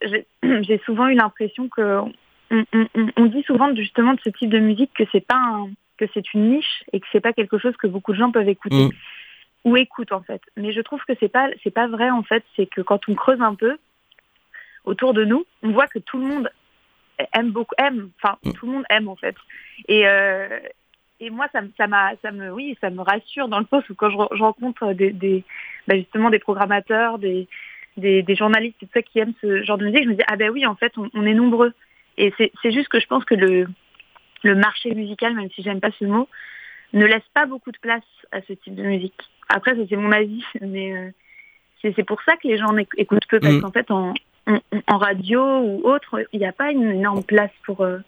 j'ai 0.62 0.80
souvent 0.86 1.08
eu 1.08 1.14
l'impression 1.14 1.68
que 1.68 1.98
on, 2.52 3.26
dit 3.26 3.42
souvent 3.42 3.74
justement 3.74 4.14
de 4.14 4.20
ce 4.22 4.30
type 4.30 4.50
de 4.50 4.60
musique 4.60 4.92
que 4.94 5.02
c'est 5.10 5.26
pas 5.26 5.64
que 5.98 6.04
c'est 6.14 6.32
une 6.32 6.50
niche 6.50 6.84
et 6.92 7.00
que 7.00 7.06
c'est 7.10 7.20
pas 7.20 7.32
quelque 7.32 7.58
chose 7.58 7.76
que 7.76 7.88
beaucoup 7.88 8.12
de 8.12 8.18
gens 8.18 8.30
peuvent 8.30 8.48
écouter 8.48 8.84
mm. 8.84 8.90
ou 9.64 9.76
écoutent 9.76 10.12
en 10.12 10.22
fait. 10.22 10.40
Mais 10.56 10.72
je 10.72 10.80
trouve 10.80 11.00
que 11.08 11.14
c'est 11.18 11.28
pas 11.28 11.48
c'est 11.64 11.72
pas 11.72 11.88
vrai 11.88 12.08
en 12.08 12.22
fait. 12.22 12.44
C'est 12.54 12.66
que 12.66 12.82
quand 12.82 13.08
on 13.08 13.16
creuse 13.16 13.40
un 13.40 13.56
peu 13.56 13.76
autour 14.84 15.12
de 15.12 15.24
nous, 15.24 15.44
on 15.64 15.72
voit 15.72 15.88
que 15.88 15.98
tout 15.98 16.18
le 16.18 16.28
monde 16.28 16.48
aime 17.32 17.50
beaucoup 17.50 17.74
aime. 17.78 18.10
Enfin, 18.22 18.36
mm. 18.44 18.52
tout 18.52 18.66
le 18.66 18.72
monde 18.72 18.84
aime 18.90 19.08
en 19.08 19.16
fait. 19.16 19.34
Et 19.88 20.06
euh, 20.06 20.60
et 21.20 21.30
moi, 21.30 21.46
ça, 21.52 21.60
ça, 21.76 21.86
ça 22.22 22.30
me, 22.30 22.52
oui, 22.52 22.76
ça 22.80 22.90
me 22.90 23.00
rassure 23.00 23.48
dans 23.48 23.58
le 23.58 23.66
sens 23.70 23.88
où 23.88 23.94
quand 23.94 24.10
je, 24.10 24.42
rencontre 24.42 24.92
des, 24.92 25.12
des 25.12 25.44
bah, 25.86 25.96
justement 25.96 26.30
des 26.30 26.38
programmateurs, 26.38 27.18
des, 27.18 27.48
des, 27.96 28.22
des, 28.22 28.34
journalistes 28.34 28.76
et 28.82 28.86
tout 28.86 28.92
ça 28.92 29.02
qui 29.02 29.18
aiment 29.18 29.32
ce 29.40 29.62
genre 29.62 29.78
de 29.78 29.86
musique, 29.86 30.04
je 30.04 30.08
me 30.10 30.14
dis 30.14 30.24
ah 30.28 30.36
ben 30.36 30.50
oui, 30.50 30.66
en 30.66 30.74
fait, 30.74 30.92
on, 30.98 31.26
est 31.26 31.34
nombreux. 31.34 31.72
Et 32.18 32.32
c'est 32.38 32.72
juste 32.72 32.88
que 32.88 33.00
je 33.00 33.06
pense 33.06 33.24
que 33.24 33.34
le, 33.34 33.66
le 34.42 34.54
marché 34.54 34.94
musical, 34.94 35.34
même 35.34 35.50
si 35.50 35.62
j'aime 35.62 35.80
pas 35.80 35.90
ce 35.98 36.04
mot, 36.04 36.28
ne 36.92 37.06
laisse 37.06 37.26
pas 37.34 37.46
beaucoup 37.46 37.72
de 37.72 37.78
place 37.78 38.04
à 38.32 38.40
ce 38.42 38.52
type 38.52 38.74
de 38.74 38.82
musique. 38.82 39.20
Après, 39.48 39.74
c'est 39.88 39.96
mon 39.96 40.12
avis, 40.12 40.44
mais 40.60 40.96
euh, 40.96 41.10
c'est 41.82 42.06
pour 42.06 42.22
ça 42.22 42.36
que 42.36 42.48
les 42.48 42.58
gens 42.58 42.76
écoutent 42.96 43.26
peu, 43.28 43.40
parce 43.40 43.54
mm. 43.54 43.60
qu'en 43.62 43.72
fait, 43.72 43.90
en, 43.90 44.12
en, 44.46 44.98
radio 44.98 45.60
ou 45.60 45.80
autre, 45.84 46.24
il 46.32 46.40
n'y 46.40 46.46
a 46.46 46.52
pas 46.52 46.72
une 46.72 46.90
énorme 46.90 47.22
place 47.22 47.50
pour, 47.64 47.82
euh, 47.82 47.98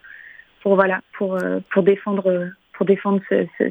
pour 0.61 0.75
voilà, 0.75 1.01
pour, 1.13 1.35
euh, 1.35 1.59
pour 1.71 1.83
défendre 1.83 2.51
pour 2.79 2.85
défendre 2.85 3.21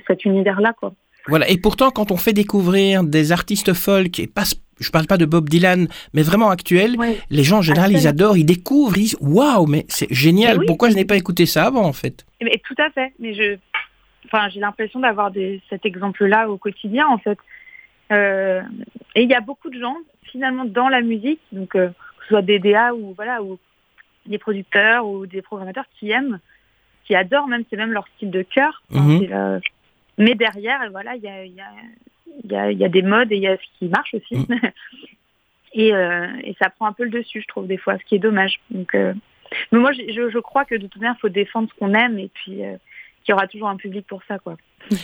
cet 0.07 0.25
univers-là, 0.27 0.75
quoi. 0.79 0.93
Voilà, 1.29 1.49
et 1.49 1.57
pourtant, 1.57 1.91
quand 1.91 2.11
on 2.11 2.19
fait 2.19 2.35
découvrir 2.35 3.03
des 3.05 3.33
artistes 3.33 3.73
folk, 3.73 4.21
et 4.21 4.27
pas, 4.27 4.45
je 4.81 4.91
parle 4.91 5.07
pas 5.07 5.17
de 5.17 5.25
Bob 5.25 5.49
Dylan, 5.49 5.89
mais 6.13 6.21
vraiment 6.21 6.51
actuels, 6.51 6.97
les 7.31 7.43
gens 7.43 7.59
en 7.59 7.63
général, 7.63 7.91
ils 7.93 8.07
adorent, 8.07 8.37
ils 8.37 8.45
découvrent, 8.45 8.99
ils 8.99 9.05
disent 9.05 9.17
Waouh, 9.23 9.67
mais 9.67 9.87
c'est 9.89 10.13
génial, 10.13 10.59
pourquoi 10.67 10.91
je 10.91 10.95
n'ai 10.95 11.07
pas 11.07 11.17
écouté 11.17 11.47
ça 11.47 11.65
avant, 11.65 11.85
en 11.85 11.95
fait? 11.95 12.27
Mais, 12.43 12.61
Tout 12.63 12.75
à 12.77 12.91
fait, 12.91 13.15
mais 13.19 13.33
je, 13.33 13.57
enfin, 14.27 14.51
j'ai 14.51 14.61
l'impression 14.61 15.01
d'avoir 15.01 15.33
cet 15.71 15.87
exemple-là 15.87 16.51
au 16.51 16.59
quotidien, 16.59 17.07
en 17.09 17.19
fait. 17.19 17.39
Euh, 18.13 18.61
et 19.15 19.23
il 19.23 19.31
y 19.31 19.35
a 19.35 19.41
beaucoup 19.41 19.71
de 19.71 19.81
gens, 19.81 19.97
finalement, 20.25 20.67
dans 20.67 20.91
la 20.91 21.01
musique, 21.01 21.41
donc 21.51 21.75
euh, 21.77 21.89
que 21.89 22.25
ce 22.25 22.29
soit 22.29 22.43
des 22.43 22.59
DA 22.59 22.95
ou, 22.95 23.15
voilà, 23.17 23.43
ou 23.43 23.59
des 24.27 24.39
producteurs 24.39 25.07
ou 25.07 25.25
des 25.25 25.41
programmateurs 25.41 25.87
qui 25.99 26.11
aiment 26.11 26.41
qui 27.09 27.15
adorent 27.15 27.49
même, 27.49 27.65
c'est 27.69 27.77
même 27.77 27.93
leur 27.93 28.07
style 28.15 28.31
de 28.31 28.43
cœur. 28.43 28.83
Mhm. 28.91 29.61
Mais 30.19 30.35
derrière, 30.35 30.81
voilà, 30.91 31.17
il 31.17 31.23
y 31.23 31.29
a, 31.29 31.45
y, 31.47 31.61
a, 32.55 32.71
y 32.71 32.85
a, 32.85 32.89
des 32.89 33.03
modes 33.03 33.33
et 33.33 33.37
il 33.37 33.43
y 33.43 33.49
a 33.49 33.57
ce 33.57 33.79
qui 33.79 33.87
marche 33.87 34.15
aussi. 34.15 34.37
Mhm. 34.37 34.61
et, 35.73 35.95
euh, 35.95 36.27
et, 36.45 36.55
ça 36.61 36.69
prend 36.69 36.87
un 36.87 36.93
peu 36.93 37.05
le 37.05 37.11
dessus, 37.11 37.41
je 37.41 37.47
trouve, 37.47 37.67
des 37.67 37.79
fois, 37.79 37.97
ce 37.99 38.05
qui 38.05 38.17
est 38.17 38.21
dommage. 38.21 38.61
Donc, 38.71 38.95
euh, 38.95 39.15
mais 39.73 39.79
moi, 39.79 39.93
je, 39.93 40.31
je, 40.31 40.39
crois 40.39 40.67
que 40.67 40.75
de 40.75 40.87
toute 40.87 41.01
manière, 41.01 41.17
il 41.17 41.21
faut 41.21 41.31
défendre 41.31 41.71
ce 41.73 41.79
qu'on 41.79 41.95
aime 41.95 42.19
et 42.19 42.29
puis 42.29 42.63
euh, 42.63 42.77
qu'il 43.25 43.33
y 43.33 43.35
aura 43.35 43.47
toujours 43.47 43.69
un 43.69 43.77
public 43.77 44.07
pour 44.07 44.23
ça, 44.29 44.39
quoi. 44.39 44.57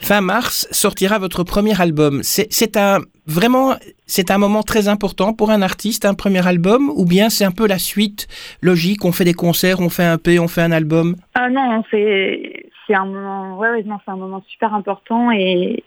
Fin 0.00 0.20
mars 0.20 0.68
sortira 0.70 1.18
votre 1.18 1.42
premier 1.44 1.80
album. 1.80 2.20
C'est 2.22 2.76
un 2.76 2.98
vraiment 3.26 3.74
c'est 4.06 4.30
un 4.30 4.38
moment 4.38 4.62
très 4.62 4.88
important 4.88 5.34
pour 5.34 5.50
un 5.50 5.60
artiste, 5.60 6.04
un 6.04 6.14
premier 6.14 6.46
album, 6.46 6.90
ou 6.94 7.04
bien 7.04 7.28
c'est 7.30 7.44
un 7.44 7.50
peu 7.50 7.66
la 7.66 7.78
suite 7.78 8.26
logique. 8.62 9.04
On 9.04 9.12
fait 9.12 9.24
des 9.24 9.34
concerts, 9.34 9.80
on 9.80 9.88
fait 9.88 10.04
un 10.04 10.18
P, 10.18 10.38
on 10.38 10.48
fait 10.48 10.62
un 10.62 10.72
album? 10.72 11.16
Ah 11.34 11.50
non, 11.50 11.84
c'est 11.90 12.70
c'est 12.86 12.94
un 12.94 13.04
moment 13.06 13.58
ouais, 13.58 13.70
ouais 13.70 13.82
non 13.82 13.98
c'est 14.04 14.10
un 14.10 14.16
moment 14.16 14.42
super 14.48 14.72
important 14.72 15.30
et 15.30 15.82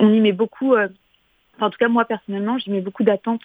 on 0.00 0.12
y 0.12 0.20
met 0.20 0.32
beaucoup. 0.32 0.74
Euh, 0.74 0.88
en 1.60 1.70
tout 1.70 1.78
cas 1.78 1.88
moi 1.88 2.04
personnellement 2.04 2.58
j'y 2.58 2.70
mets 2.70 2.80
beaucoup 2.80 3.04
d'attentes 3.04 3.42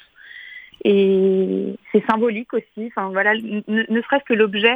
et 0.84 1.75
c'est 1.92 2.04
symbolique 2.10 2.54
aussi. 2.54 2.88
Enfin 2.88 3.10
voilà, 3.10 3.34
ne, 3.36 3.62
ne 3.68 4.01
serait-ce 4.01 4.24
que 4.25 4.34
l'objet 4.34 4.75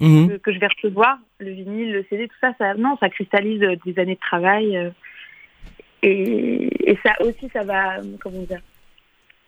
Mhm. 0.00 0.38
que, 0.38 0.52
je 0.52 0.58
vais 0.58 0.66
recevoir, 0.66 1.18
le 1.40 1.50
vinyle, 1.50 1.92
le 1.92 2.04
CD, 2.08 2.28
tout 2.28 2.36
ça, 2.40 2.52
ça 2.58 2.74
non, 2.74 2.96
ça 3.00 3.08
cristallise 3.08 3.62
euh, 3.62 3.76
des 3.84 3.98
années 3.98 4.14
de 4.14 4.20
travail. 4.20 4.76
Euh, 4.76 4.90
et, 6.02 6.90
et, 6.90 6.98
ça 7.04 7.12
aussi, 7.20 7.48
ça 7.52 7.62
va, 7.62 7.96
comment 8.22 8.42
dire, 8.42 8.60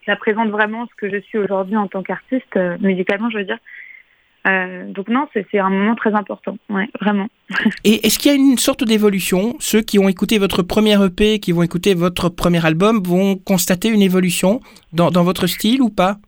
ça 0.04 0.16
présente 0.16 0.50
vraiment 0.50 0.86
ce 0.86 0.94
que 0.96 1.10
je 1.10 1.20
suis 1.20 1.38
aujourd'hui 1.38 1.76
en 1.76 1.88
tant 1.88 2.02
qu'artiste, 2.02 2.58
musicalement, 2.80 3.30
je 3.30 3.38
veux 3.38 3.44
dire. 3.44 3.58
donc 4.92 5.08
non, 5.08 5.26
c'est 5.32 5.58
un 5.58 5.70
moment 5.70 5.94
très 5.94 6.12
important, 6.12 6.58
ouais, 6.68 6.88
vraiment. 7.00 7.28
Et 7.84 8.06
est-ce 8.06 8.18
qu'il 8.18 8.32
y 8.32 8.34
a 8.34 8.36
une 8.36 8.58
sorte 8.58 8.84
d'évolution? 8.84 9.54
Ceux 9.60 9.80
qui 9.80 9.98
ont 9.98 10.10
écouté 10.10 10.38
votre 10.38 10.62
premier 10.62 11.02
EP, 11.02 11.38
qui 11.38 11.52
vont 11.52 11.62
écouter 11.62 11.94
votre 11.94 12.28
premier 12.28 12.64
album, 12.66 13.02
vont 13.02 13.36
constater 13.36 13.88
une 13.88 14.02
évolution 14.02 14.60
dans, 14.92 15.10
dans 15.10 15.24
votre 15.24 15.46
style 15.46 15.80
ou 15.80 15.88
pas? 15.88 16.18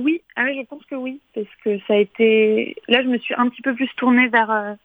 Oui, 0.00 0.22
ah 0.36 0.44
oui, 0.44 0.58
je 0.60 0.66
pense 0.66 0.84
que 0.84 0.94
oui, 0.94 1.20
parce 1.34 1.48
que 1.64 1.78
ça 1.88 1.94
a 1.94 1.96
été. 1.96 2.76
Là, 2.86 3.02
je 3.02 3.08
me 3.08 3.18
suis 3.18 3.34
un 3.34 3.48
petit 3.48 3.62
peu 3.62 3.74
plus 3.74 3.88
tournée 3.96 4.28
vers 4.28 4.76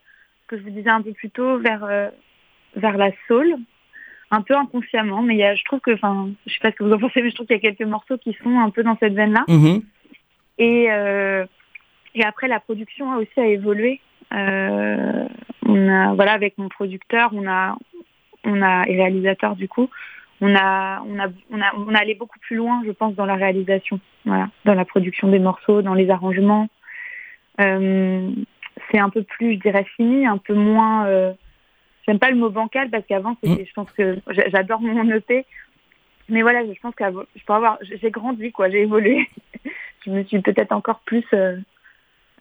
que 0.47 0.57
je 0.57 0.63
vous 0.63 0.69
disais 0.69 0.89
un 0.89 1.01
peu 1.01 1.13
plus 1.13 1.29
tôt, 1.29 1.59
vers, 1.59 1.83
euh, 1.83 2.09
vers 2.75 2.97
la 2.97 3.11
soul, 3.27 3.55
un 4.31 4.41
peu 4.41 4.55
inconsciemment, 4.55 5.21
mais 5.21 5.35
il 5.35 5.39
y 5.39 5.43
a, 5.43 5.55
je 5.55 5.63
trouve 5.63 5.79
que, 5.79 5.93
enfin, 5.93 6.29
je 6.45 6.53
sais 6.53 6.59
pas 6.61 6.71
ce 6.71 6.75
que 6.75 6.83
vous 6.83 6.93
en 6.93 6.99
pensez, 6.99 7.21
mais 7.21 7.29
je 7.29 7.35
trouve 7.35 7.47
qu'il 7.47 7.55
y 7.55 7.59
a 7.59 7.61
quelques 7.61 7.87
morceaux 7.87 8.17
qui 8.17 8.35
sont 8.43 8.59
un 8.59 8.69
peu 8.69 8.83
dans 8.83 8.97
cette 8.97 9.13
veine-là. 9.13 9.45
Mm-hmm. 9.47 9.83
Et, 10.59 10.91
euh, 10.91 11.45
et 12.15 12.23
après, 12.23 12.47
la 12.47 12.59
production 12.59 13.11
a 13.11 13.17
aussi 13.17 13.39
a 13.39 13.47
évolué. 13.47 14.01
Euh, 14.33 15.25
on 15.65 15.89
a, 15.89 16.13
voilà, 16.13 16.33
avec 16.33 16.57
mon 16.57 16.69
producteur, 16.69 17.29
on 17.33 17.47
a, 17.47 17.77
on 18.43 18.61
a, 18.61 18.85
et 18.87 18.95
réalisateur 18.95 19.55
du 19.55 19.67
coup, 19.67 19.89
on 20.41 20.55
a, 20.55 21.01
on 21.07 21.19
a, 21.19 21.27
on 21.49 21.61
a, 21.61 21.73
on 21.75 21.95
a 21.95 21.99
allé 21.99 22.15
beaucoup 22.15 22.39
plus 22.39 22.55
loin, 22.55 22.83
je 22.85 22.91
pense, 22.91 23.15
dans 23.15 23.25
la 23.25 23.35
réalisation, 23.35 23.99
voilà, 24.25 24.49
dans 24.65 24.73
la 24.73 24.85
production 24.85 25.29
des 25.29 25.39
morceaux, 25.39 25.81
dans 25.81 25.93
les 25.93 26.09
arrangements. 26.09 26.67
Euh, 27.59 28.29
c'est 28.91 28.99
un 28.99 29.09
peu 29.09 29.23
plus, 29.23 29.55
je 29.55 29.59
dirais, 29.59 29.85
fini, 29.95 30.25
un 30.25 30.37
peu 30.37 30.53
moins. 30.53 31.07
Euh, 31.07 31.33
j'aime 32.07 32.19
pas 32.19 32.29
le 32.29 32.37
mot 32.37 32.49
bancal 32.49 32.89
parce 32.89 33.05
qu'avant, 33.05 33.37
mm. 33.43 33.55
je 33.65 33.73
pense 33.73 33.91
que 33.91 34.17
j'adore 34.51 34.81
mon 34.81 35.09
EP. 35.11 35.45
Mais 36.29 36.41
voilà, 36.41 36.65
je 36.65 36.79
pense 36.81 36.93
que 36.93 37.03
je 37.35 37.45
peux 37.45 37.53
avoir, 37.53 37.77
j'ai 37.81 38.11
grandi, 38.11 38.51
quoi, 38.51 38.69
j'ai 38.69 38.81
évolué. 38.81 39.29
je 40.05 40.11
me 40.11 40.23
suis 40.23 40.41
peut-être 40.41 40.73
encore 40.73 40.99
plus 41.05 41.23
euh, 41.33 41.55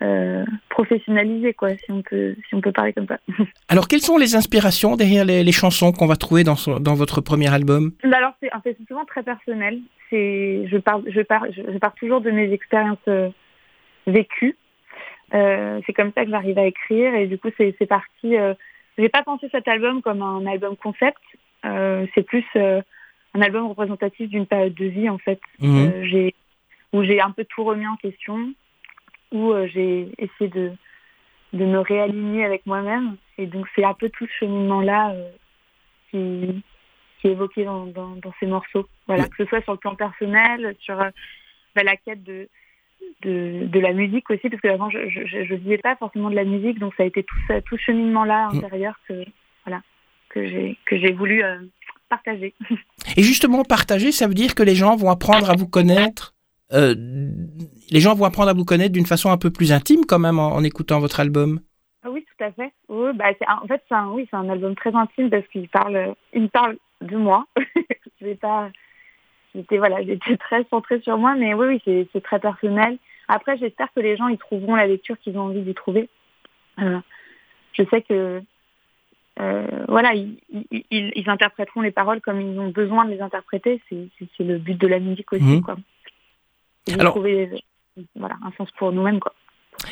euh, 0.02 0.44
professionnalisée, 0.70 1.54
quoi, 1.54 1.76
si 1.76 1.92
on 1.92 2.02
peut, 2.02 2.34
si 2.48 2.54
on 2.56 2.60
peut 2.60 2.72
parler 2.72 2.92
comme 2.92 3.06
ça. 3.06 3.18
alors, 3.68 3.86
quelles 3.86 4.00
sont 4.00 4.18
les 4.18 4.34
inspirations 4.34 4.96
derrière 4.96 5.24
les, 5.24 5.52
chansons 5.52 5.92
qu'on 5.92 6.06
va 6.06 6.16
trouver 6.16 6.42
dans, 6.42 6.56
dans 6.80 6.94
votre 6.94 7.20
premier 7.20 7.52
album? 7.52 7.92
Bah 8.02 8.16
Alors, 8.16 8.32
c'est, 8.42 8.50
c'est 8.64 8.88
souvent 8.88 9.04
très 9.04 9.22
personnel. 9.22 9.78
C'est, 10.10 10.66
je 10.66 10.78
parle, 10.78 11.04
je 11.06 11.20
pars, 11.20 11.46
je 11.52 11.78
pars 11.78 11.94
toujours 11.94 12.20
de 12.20 12.30
mes 12.32 12.52
expériences 12.52 13.08
vécues. 14.08 14.56
Euh, 15.34 15.80
c'est 15.86 15.92
comme 15.92 16.12
ça 16.12 16.24
que 16.24 16.30
j'arrive 16.30 16.58
à 16.58 16.66
écrire 16.66 17.14
et 17.14 17.26
du 17.26 17.38
coup 17.38 17.48
c'est 17.56 17.86
parti. 17.86 18.36
Euh, 18.36 18.54
j'ai 18.96 19.08
pas 19.08 19.22
pensé 19.22 19.48
cet 19.50 19.66
album 19.68 20.02
comme 20.02 20.22
un 20.22 20.46
album 20.46 20.76
concept. 20.76 21.20
Euh, 21.64 22.06
c'est 22.14 22.22
plus 22.22 22.44
un 22.54 23.40
album 23.42 23.66
représentatif 23.66 24.28
d'une 24.30 24.46
période 24.46 24.74
de 24.74 24.86
vie 24.86 25.08
en 25.08 25.18
fait. 25.18 25.40
Mhm. 25.60 26.04
j'ai 26.04 26.34
où 26.92 27.02
j'ai 27.02 27.20
un 27.20 27.32
peu 27.32 27.44
tout 27.44 27.64
remis 27.64 27.86
en 27.86 27.96
question, 27.96 28.52
où 29.32 29.52
j'ai 29.66 30.08
essayé 30.18 30.48
de 30.48 30.72
de 31.52 31.64
me 31.64 31.78
réaligner 31.78 32.44
avec 32.44 32.66
moi-même 32.66 33.16
et 33.38 33.46
donc 33.46 33.66
c'est 33.74 33.84
un 33.84 33.94
peu 33.94 34.08
tout 34.10 34.26
ce 34.26 34.32
cheminement 34.40 34.80
là 34.80 35.14
qui 36.10 36.62
qui 37.20 37.28
est 37.28 37.32
évoqué 37.32 37.64
dans, 37.64 37.86
dans, 37.86 38.34
ces 38.38 38.46
morceaux. 38.46 38.86
Voilà, 39.06 39.24
que 39.24 39.36
ce 39.38 39.46
soit 39.46 39.62
sur 39.62 39.72
le 39.72 39.78
plan 39.78 39.96
personnel, 39.96 40.76
sur 40.80 40.96
bah, 41.74 41.82
la 41.82 41.96
quête 41.96 42.22
de 42.22 42.48
de, 43.22 43.80
la 43.80 43.92
musique 43.92 44.30
aussi, 44.30 44.48
parce 44.48 44.60
que 44.60 44.68
avant 44.68 44.90
je 44.90 44.98
ne 44.98 45.56
vivais 45.56 45.78
pas 45.78 45.96
forcément 45.96 46.30
de 46.30 46.36
la 46.36 46.44
musique, 46.44 46.78
donc 46.78 46.94
ça 46.96 47.02
a 47.02 47.06
été 47.06 47.22
tout, 47.22 47.36
ça, 47.48 47.60
tout 47.62 47.76
ce 47.76 47.82
cheminement-là 47.84 48.50
mm. 48.52 48.56
intérieur 48.56 48.98
que, 49.08 49.24
voilà, 49.64 49.82
que 50.30 50.46
j'ai 50.90 51.12
voulu 51.12 51.42
euh, 51.42 51.58
partager. 52.08 52.54
Et 53.16 53.22
justement, 53.22 53.64
partager, 53.64 54.12
ça 54.12 54.28
veut 54.28 54.34
dire 54.34 54.54
que 54.54 54.62
les 54.62 54.74
gens 54.74 54.96
vont 54.96 55.10
apprendre 55.10 55.50
à 55.50 55.54
vous 55.56 55.68
connaître 55.68 56.34
euh, 56.72 56.94
les 57.90 58.00
gens 58.00 58.14
vont 58.14 58.24
apprendre 58.24 58.50
à 58.50 58.54
vous 58.54 58.64
connaître 58.64 58.92
d'une 58.92 59.06
façon 59.06 59.30
un 59.30 59.38
peu 59.38 59.50
plus 59.50 59.72
intime 59.72 60.04
quand 60.06 60.18
même 60.18 60.38
en, 60.38 60.62
écoutant 60.62 60.98
votre 60.98 61.20
album. 61.20 61.60
Ah 62.02 62.10
oui, 62.10 62.24
tout 62.24 62.44
à 62.44 62.50
fait. 62.52 62.72
Oui, 62.88 63.10
bah, 63.14 63.26
en 63.62 63.66
fait, 63.66 63.82
c'est 63.88 63.94
un, 63.94 64.08
oui, 64.08 64.26
c'est 64.30 64.36
un 64.36 64.48
album 64.48 64.74
très 64.74 64.94
intime 64.94 65.30
parce 65.30 65.46
qu'il 65.48 65.68
parle, 65.68 66.14
il 66.32 66.48
parle 66.48 66.76
de 67.02 67.16
moi. 67.16 67.46
je 68.20 68.24
vais 68.24 68.34
pas, 68.34 68.70
j'étais 69.56 69.78
voilà, 69.78 70.02
j'étais 70.02 70.36
très 70.36 70.64
centrée 70.70 71.00
sur 71.00 71.18
moi, 71.18 71.34
mais 71.34 71.54
oui, 71.54 71.80
oui, 71.86 72.08
c'est 72.12 72.22
très 72.22 72.38
personnel. 72.38 72.98
Après, 73.28 73.56
j'espère 73.58 73.88
que 73.92 74.00
les 74.00 74.16
gens 74.16 74.28
y 74.28 74.38
trouveront 74.38 74.76
la 74.76 74.86
lecture 74.86 75.18
qu'ils 75.18 75.36
ont 75.38 75.46
envie 75.46 75.62
d'y 75.62 75.74
trouver. 75.74 76.08
Euh, 76.80 76.98
je 77.72 77.82
sais 77.90 78.02
que 78.02 78.42
euh, 79.40 79.84
voilà, 79.88 80.12
ils, 80.14 81.24
interpréteront 81.26 81.80
les 81.80 81.90
paroles 81.90 82.20
comme 82.20 82.40
ils 82.40 82.58
ont 82.58 82.68
besoin 82.68 83.04
de 83.04 83.10
les 83.10 83.20
interpréter. 83.20 83.82
C'est 83.88 84.44
le 84.44 84.58
but 84.58 84.80
de 84.80 84.86
la 84.86 84.98
musique 84.98 85.32
aussi, 85.32 85.42
mmh. 85.42 85.62
quoi. 85.62 85.76
Alors, 86.98 87.14
trouver 87.14 87.50
voilà, 88.14 88.36
un 88.44 88.52
sens 88.52 88.70
pour 88.72 88.92
nous-mêmes, 88.92 89.20
quoi. 89.20 89.34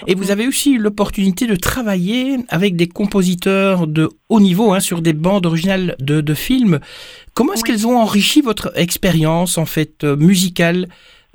Et 0.07 0.15
vous 0.15 0.31
avez 0.31 0.47
aussi 0.47 0.75
eu 0.75 0.79
l'opportunité 0.79 1.47
de 1.47 1.57
travailler 1.57 2.39
avec 2.49 2.77
des 2.77 2.89
compositeurs 2.89 3.87
de 3.87 4.09
haut 4.29 4.41
niveau 4.41 4.73
hein, 4.73 4.81
sur 4.81 5.01
des 5.01 5.13
bandes 5.13 5.47
originales 5.47 5.97
de, 5.99 6.21
de 6.21 6.35
films. 6.35 6.81
Comment 7.35 7.55
est-ce 7.55 7.65
qu'elles 7.65 7.87
ont 7.87 7.99
enrichi 7.99 8.41
votre 8.41 8.73
expérience 8.79 9.59
en 9.59 9.67
fait 9.67 10.05
euh, 10.05 10.17
musicale 10.17 10.87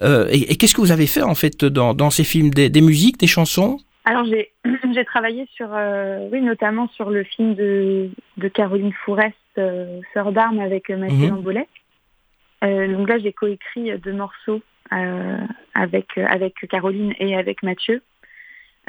euh, 0.02 0.28
Et, 0.32 0.56
qu'est-ce 0.56 0.76
que 0.76 0.82
vous 0.82 0.92
avez 0.92 1.08
fait 1.08 1.22
en 1.22 1.36
fait 1.36 1.66
dans, 1.66 1.94
dans 1.94 2.10
ces 2.10 2.24
films? 2.24 2.52
Des, 2.52 2.70
des, 2.70 2.82
musiques, 2.82 3.20
des 3.20 3.28
chansons? 3.28 3.80
Alors 4.06 4.26
j'ai 4.26 4.52
travaillé 5.06 5.48
sur, 5.56 5.70
euh, 5.72 6.28
oui, 6.32 6.42
notamment 6.42 6.88
sur 6.90 7.10
le 7.10 7.24
film 7.24 7.56
de, 7.56 8.10
de 8.38 8.48
Caroline 8.48 8.94
Fourest, 9.06 9.36
Sœur 10.14 10.32
d'armes 10.32 10.62
avec 10.62 10.90
Mathieu 10.90 11.32
mmh. 11.32 11.42
donc 12.94 13.10
là 13.10 13.20
j'ai 13.20 13.34
coécrit 13.34 13.92
deux 13.98 14.14
morceaux 14.14 14.62
avec 14.90 16.18
avec 16.18 16.54
Caroline 16.70 17.14
et 17.20 17.36
avec 17.36 17.62
Mathieu. 17.62 18.02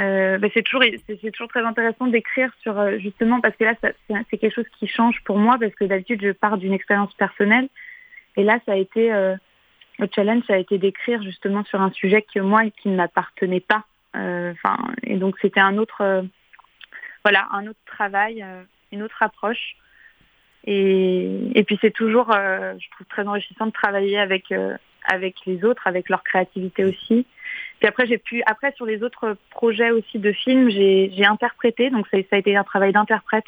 Euh, 0.00 0.38
bah, 0.38 0.48
c'est 0.54 0.62
toujours 0.62 1.48
très 1.48 1.62
intéressant 1.62 2.06
d'écrire 2.06 2.50
sur 2.62 2.78
euh, 2.78 2.96
justement 2.98 3.40
parce 3.40 3.54
que 3.56 3.64
là 3.64 3.74
c'est 4.08 4.38
quelque 4.38 4.54
chose 4.54 4.68
qui 4.78 4.86
change 4.86 5.22
pour 5.24 5.36
moi 5.36 5.58
parce 5.60 5.74
que 5.74 5.84
d'habitude 5.84 6.22
je 6.22 6.30
pars 6.30 6.56
d'une 6.56 6.72
expérience 6.72 7.12
personnelle. 7.14 7.68
Et 8.36 8.44
là 8.44 8.58
ça 8.64 8.72
a 8.72 8.76
été 8.76 9.12
euh, 9.12 9.36
le 9.98 10.08
challenge 10.14 10.44
ça 10.46 10.54
a 10.54 10.58
été 10.58 10.78
d'écrire 10.78 11.22
justement 11.22 11.64
sur 11.64 11.82
un 11.82 11.90
sujet 11.90 12.22
que 12.22 12.40
moi 12.40 12.62
qui 12.70 12.88
ne 12.88 12.96
m'appartenait 12.96 13.60
pas. 13.60 13.84
Et 15.04 15.16
donc 15.16 15.36
c'était 15.40 15.60
un 15.60 15.76
autre 15.76 16.24
voilà 17.22 17.46
un 17.52 17.66
autre 17.66 17.78
travail 17.84 18.44
une 18.92 19.02
autre 19.02 19.22
approche. 19.22 19.76
Et, 20.64 21.52
et 21.54 21.62
puis 21.64 21.78
c'est 21.80 21.92
toujours 21.92 22.32
je 22.32 22.90
trouve 22.92 23.06
très 23.08 23.26
enrichissant 23.26 23.66
de 23.66 23.72
travailler 23.72 24.18
avec 24.18 24.52
avec 25.04 25.36
les 25.46 25.62
autres 25.64 25.86
avec 25.86 26.08
leur 26.08 26.24
créativité 26.24 26.84
aussi 26.84 27.26
puis 27.80 27.88
après, 27.88 28.06
j'ai 28.06 28.18
pu, 28.18 28.42
après 28.44 28.72
sur 28.76 28.84
les 28.84 29.02
autres 29.02 29.38
projets 29.48 29.90
aussi 29.90 30.18
de 30.18 30.32
films, 30.32 30.68
j'ai 30.68 31.24
interprété, 31.24 31.88
donc 31.88 32.06
ça, 32.10 32.18
a 32.30 32.36
été 32.36 32.54
un 32.54 32.62
travail 32.62 32.92
d'interprète 32.92 33.46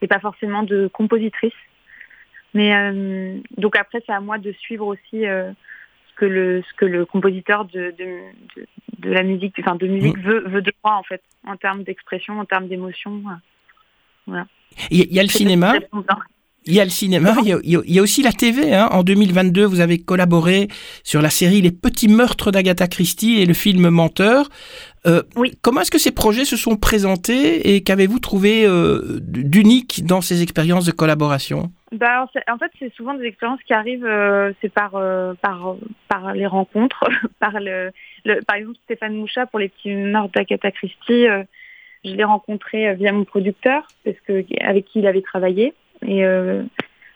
et 0.00 0.06
pas 0.06 0.20
forcément 0.20 0.62
de 0.62 0.88
compositrice. 0.92 1.52
Mais 2.54 2.74
euh, 2.74 3.36
donc 3.56 3.76
après, 3.76 4.00
c'est 4.06 4.12
à 4.12 4.20
moi 4.20 4.38
de 4.38 4.52
suivre 4.52 4.86
aussi 4.86 5.26
euh, 5.26 5.50
ce 6.08 6.14
que 6.14 6.24
le 6.24 6.62
ce 6.62 6.74
que 6.74 6.84
le 6.84 7.04
compositeur 7.04 7.64
de 7.64 7.92
de, 7.98 8.20
de, 9.00 9.10
la 9.10 9.24
musique, 9.24 9.56
enfin 9.58 9.74
de 9.74 9.88
musique 9.88 10.16
mmh. 10.16 10.22
veut 10.22 10.48
veut 10.48 10.62
de 10.62 10.72
moi 10.84 10.94
en 10.94 11.02
fait, 11.02 11.22
en 11.44 11.56
termes 11.56 11.82
d'expression, 11.82 12.38
en 12.38 12.44
termes 12.44 12.68
d'émotion. 12.68 13.22
Voilà. 14.26 14.46
Il 14.90 15.12
y, 15.12 15.18
a 15.18 15.22
le 15.22 15.28
cinéma. 15.28 15.74
Il 16.68 16.74
y 16.74 16.80
a 16.80 16.84
le 16.84 16.90
cinéma, 16.90 17.34
il 17.42 17.48
y 17.64 17.98
a, 17.98 18.02
aussi 18.02 18.22
la 18.22 18.30
TV. 18.30 18.74
Hein. 18.74 18.88
En 18.90 19.02
2022, 19.02 19.64
vous 19.64 19.80
avez 19.80 19.96
collaboré 19.96 20.68
sur 21.02 21.22
la 21.22 21.30
série 21.30 21.62
Les 21.62 21.70
Petits 21.70 22.08
Meurtres 22.08 22.50
d'Agatha 22.50 22.86
Christie 22.86 23.40
et 23.40 23.46
le 23.46 23.54
film 23.54 23.88
Menteur. 23.88 24.50
Euh, 25.06 25.22
oui. 25.34 25.56
Comment 25.62 25.80
est-ce 25.80 25.90
que 25.90 25.98
ces 25.98 26.12
projets 26.12 26.44
se 26.44 26.58
sont 26.58 26.76
présentés 26.76 27.74
et 27.74 27.82
qu'avez-vous 27.82 28.18
trouvé 28.18 28.66
euh, 28.66 29.18
d'unique 29.22 30.04
dans 30.04 30.20
ces 30.20 30.42
expériences 30.42 30.84
de 30.84 30.92
collaboration? 30.92 31.72
Bah, 31.92 32.26
en 32.50 32.58
fait, 32.58 32.70
c'est 32.78 32.92
souvent 32.92 33.14
des 33.14 33.24
expériences 33.24 33.62
qui 33.62 33.72
arrivent, 33.72 34.04
euh, 34.04 34.52
c'est 34.60 34.68
par, 34.70 34.90
par, 35.40 35.74
par 36.08 36.34
les 36.34 36.46
rencontres, 36.46 37.08
par 37.40 37.60
le, 37.60 37.92
par 38.46 38.56
exemple 38.56 38.76
Stéphane 38.84 39.14
Moucha 39.14 39.46
pour 39.46 39.58
les 39.58 39.70
petits 39.70 39.94
meurtres 39.94 40.32
d'Agatha 40.34 40.70
Christie. 40.70 41.24
je 42.04 42.10
l'ai 42.10 42.24
rencontré 42.24 42.94
via 42.96 43.10
mon 43.10 43.24
producteur, 43.24 43.88
parce 44.04 44.18
que 44.26 44.44
avec 44.62 44.84
qui 44.84 44.98
il 44.98 45.06
avait 45.06 45.22
travaillé. 45.22 45.72
Et 46.06 46.24
euh, 46.24 46.62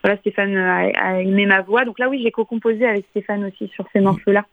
voilà, 0.02 0.18
Stéphane 0.18 0.56
a, 0.56 1.20
aimé 1.20 1.46
ma 1.46 1.62
voix. 1.62 1.84
Donc 1.84 1.98
là, 1.98 2.08
oui, 2.08 2.20
j'ai 2.22 2.30
co-composé 2.30 2.86
avec 2.86 3.06
Stéphane 3.10 3.44
aussi 3.44 3.68
sur 3.68 3.86
ces 3.92 4.00
morceaux-là. 4.00 4.44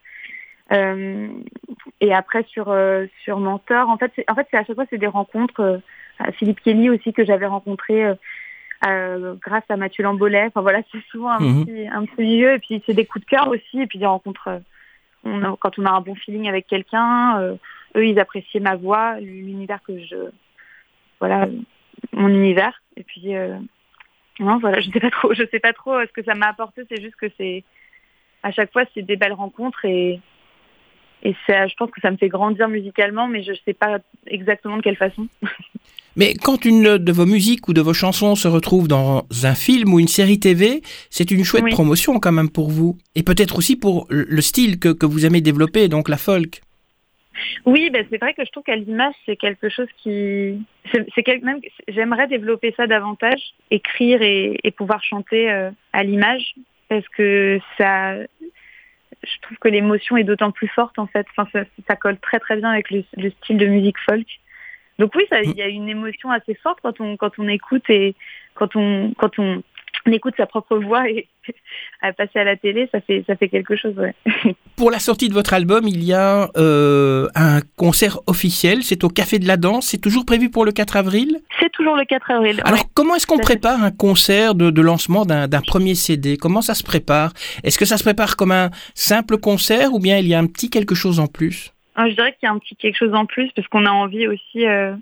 Euh, 0.72 1.28
et 2.00 2.14
après 2.14 2.44
sur 2.44 2.70
euh, 2.70 3.08
sur 3.24 3.40
Mentor, 3.40 3.90
en 3.90 3.98
fait, 3.98 4.12
en 4.28 4.36
fait, 4.36 4.48
c'est 4.52 4.58
à 4.58 4.64
chaque 4.64 4.76
fois 4.76 4.86
c'est 4.90 4.98
des 4.98 5.08
rencontres. 5.08 5.82
Philippe 6.34 6.60
Kelly 6.62 6.90
aussi 6.90 7.14
que 7.14 7.24
j'avais 7.24 7.46
rencontré 7.46 8.04
grâce 8.84 9.64
à 9.70 9.78
Mathieu 9.78 10.04
Lambolet. 10.04 10.48
Enfin 10.48 10.62
voilà, 10.62 10.82
c'est 10.92 11.02
souvent 11.10 11.30
un, 11.30 11.40
mhm. 11.40 11.66
petit, 11.66 11.88
un 11.88 12.06
petit 12.06 12.22
milieu. 12.22 12.54
Et 12.56 12.60
puis 12.60 12.84
c'est 12.86 12.94
des 12.94 13.06
coups 13.06 13.26
de 13.26 13.30
cœur 13.30 13.48
aussi. 13.48 13.82
Et 13.82 13.88
puis 13.88 14.00
des 14.00 14.06
rencontres. 14.06 14.62
On 15.26 15.56
quand 15.56 15.80
on 15.80 15.86
a 15.86 15.92
un 15.92 16.02
bon 16.02 16.16
feeling 16.16 16.48
avec 16.48 16.68
quelqu'un, 16.68 17.40
eux 17.96 18.08
ils 18.08 18.20
appréciaient 18.20 18.62
ma 18.62 18.76
voix, 18.76 19.20
l'univers 19.20 19.82
que 19.86 19.98
je, 20.00 20.16
voilà, 21.20 21.48
mon 22.14 22.30
univers. 22.30 22.82
Et 22.96 23.04
puis 23.04 23.34
non, 24.40 24.58
voilà, 24.60 24.80
je 24.80 24.90
sais 24.90 25.00
pas 25.00 25.12
trop, 25.12 25.34
je 25.34 25.44
sais 25.52 25.60
pas 25.60 25.74
trop 25.74 25.94
euh, 25.94 26.06
ce 26.08 26.14
que 26.14 26.24
ça 26.24 26.36
m'a 26.36 26.48
apporté. 26.48 26.84
C'est 26.90 27.02
juste 27.02 27.16
que 27.16 27.28
c'est 27.38 27.64
à 28.44 28.52
chaque 28.52 28.72
fois, 28.72 28.84
c'est 28.94 29.02
des 29.02 29.18
belles 29.18 29.34
rencontres 29.34 29.84
et, 29.86 30.20
et 31.24 31.36
je 31.48 31.76
pense 31.76 31.92
que 31.92 32.02
ça 32.02 32.12
me 32.12 32.18
fait 32.18 32.30
grandir 32.30 32.70
musicalement, 32.70 33.28
mais 33.28 33.44
je 33.44 33.52
ne 33.52 33.58
sais 33.66 33.74
pas 33.74 34.00
exactement 34.28 34.78
de 34.78 34.82
quelle 34.82 34.96
façon. 34.96 35.28
Mais 36.16 36.34
quand 36.34 36.66
une 36.66 36.98
de 36.98 37.12
vos 37.14 37.26
musiques 37.26 37.68
ou 37.70 37.74
de 37.74 37.80
vos 37.80 37.94
chansons 37.94 38.36
se 38.36 38.48
retrouve 38.48 38.90
dans 38.90 39.26
un 39.44 39.56
film 39.56 39.94
ou 39.94 40.00
une 40.00 40.08
série 40.08 40.40
TV, 40.40 40.82
c'est 41.10 41.32
une 41.32 41.46
chouette 41.46 41.70
promotion 41.70 42.20
quand 42.20 42.32
même 42.32 42.50
pour 42.50 42.70
vous. 42.70 42.98
Et 43.16 43.24
peut-être 43.24 43.58
aussi 43.58 43.78
pour 43.78 44.06
le 44.10 44.42
style 44.42 44.80
que, 44.80 44.90
que, 44.90 45.06
vous 45.06 45.26
aimez 45.26 45.40
développer, 45.40 45.88
donc 45.88 46.10
la 46.10 46.18
folk. 46.18 46.62
Oui, 47.66 47.90
ben 47.90 48.06
c'est 48.10 48.18
vrai 48.18 48.34
que 48.34 48.46
je 48.46 48.52
trouve 48.52 48.64
qu'à 48.64 48.76
l'image, 48.76 49.14
c'est 49.26 49.36
quelque 49.36 49.70
chose 49.70 49.88
qui... 49.98 50.62
C'est 50.92 51.44
même 51.44 51.60
J'aimerais 51.88 52.28
développer 52.28 52.74
ça 52.76 52.88
davantage, 52.88 53.54
écrire 53.72 54.22
et, 54.22 54.74
pouvoir 54.76 55.04
chanter 55.04 55.52
euh, 55.52 55.72
à 55.94 56.04
l'image, 56.04 56.56
parce 56.88 57.08
que 57.10 57.60
ça... 57.78 58.16
Je 58.16 59.42
trouve 59.42 59.58
que 59.58 59.68
l'émotion 59.68 60.16
est 60.16 60.24
d'autant 60.24 60.52
plus 60.52 60.70
forte 60.70 60.98
en 60.98 61.08
fait. 61.08 61.28
Enfin, 61.36 61.66
ça, 61.88 61.96
colle 61.98 62.18
très 62.20 62.40
très 62.40 62.56
bien 62.56 62.70
avec 62.70 62.90
le, 62.90 63.04
le 63.18 63.32
style 63.32 63.58
de 63.58 63.66
musique 63.66 63.98
folk. 64.00 64.26
Donc 65.00 65.16
oui, 65.16 65.24
il 65.44 65.58
y 65.58 65.62
a 65.62 65.68
une 65.68 65.88
émotion 65.88 66.30
assez 66.30 66.54
forte 66.56 66.80
quand 66.82 67.00
on, 67.00 67.16
quand 67.16 67.32
on 67.40 67.48
écoute 67.48 67.90
et 67.90 68.16
quand 68.54 68.76
on, 68.76 69.14
quand 69.18 69.40
on 69.40 69.64
écoute 70.14 70.34
sa 70.38 70.46
propre 70.46 70.78
voix 70.78 71.10
et 71.10 71.28
à 72.02 72.14
passer 72.14 72.40
à 72.40 72.44
la 72.44 72.56
télé, 72.56 72.90
ça 72.92 73.02
fait, 73.02 73.24
ça 73.28 73.36
fait 73.36 73.50
quelque 73.50 73.76
chose. 73.76 73.96
Pour 74.76 74.92
la 74.92 75.00
sortie 75.00 75.30
de 75.30 75.34
votre 75.34 75.54
album, 75.54 75.88
il 75.88 76.04
y 76.04 76.14
a 76.14 76.50
euh, 76.58 77.28
un 77.36 77.60
concert 77.76 78.20
officiel, 78.28 78.84
c'est 78.84 79.04
au 79.04 79.10
Café 79.10 79.40
de 79.40 79.48
la 79.48 79.58
Danse, 79.58 79.88
c'est 79.88 79.98
toujours 79.98 80.26
prévu 80.26 80.50
pour 80.50 80.66
le 80.66 80.72
4 80.72 80.96
avril? 80.96 81.40
C'est 81.60 81.72
toujours 81.72 81.96
le 81.96 82.06
4 82.06 82.32
avril. 82.32 82.62
Alors 82.64 82.86
comment 82.94 83.16
est-ce 83.16 83.28
qu'on 83.28 83.38
prépare 83.38 83.84
un 83.84 83.92
concert 83.92 84.56
de, 84.56 84.70
de 84.70 84.82
lancement 84.82 85.26
d'un 85.26 85.62
premier 85.62 85.96
CD 85.96 86.38
Comment 86.38 86.62
ça 86.62 86.74
se 86.74 86.84
prépare? 86.84 87.34
Est-ce 87.64 87.78
que 87.78 87.86
ça 87.86 87.98
se 87.98 88.04
prépare 88.04 88.36
comme 88.38 88.52
un 88.52 88.70
simple 88.94 89.38
concert 89.38 89.94
ou 89.94 90.00
bien 90.00 90.18
il 90.18 90.28
y 90.28 90.34
a 90.34 90.40
un 90.40 90.48
petit 90.48 90.70
quelque 90.70 90.96
chose 90.96 91.20
en 91.20 91.28
plus? 91.28 91.74
Ah, 91.96 92.10
je 92.10 92.16
dirais 92.16 92.32
qu'il 92.32 92.48
y 92.48 92.50
a 92.50 92.54
un 92.54 92.60
petit 92.60 92.78
quelque 92.78 92.96
chose 92.96 93.14
en 93.14 93.26
plus 93.26 93.52
parce 93.56 93.68
qu'on 93.68 93.86
a 93.86 93.92
envie 93.92 94.26
aussi, 94.28 94.66
euh, 94.66 94.94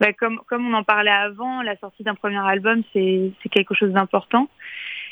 bah, 0.00 0.12
comme, 0.12 0.40
comme 0.46 0.66
on 0.66 0.74
en 0.74 0.84
parlait 0.84 1.10
avant, 1.10 1.62
la 1.62 1.76
sortie 1.76 2.02
d'un 2.02 2.14
premier 2.14 2.38
album, 2.38 2.82
c'est 2.92 3.32
quelque 3.50 3.74
chose 3.74 3.92
d'important. 3.92 4.48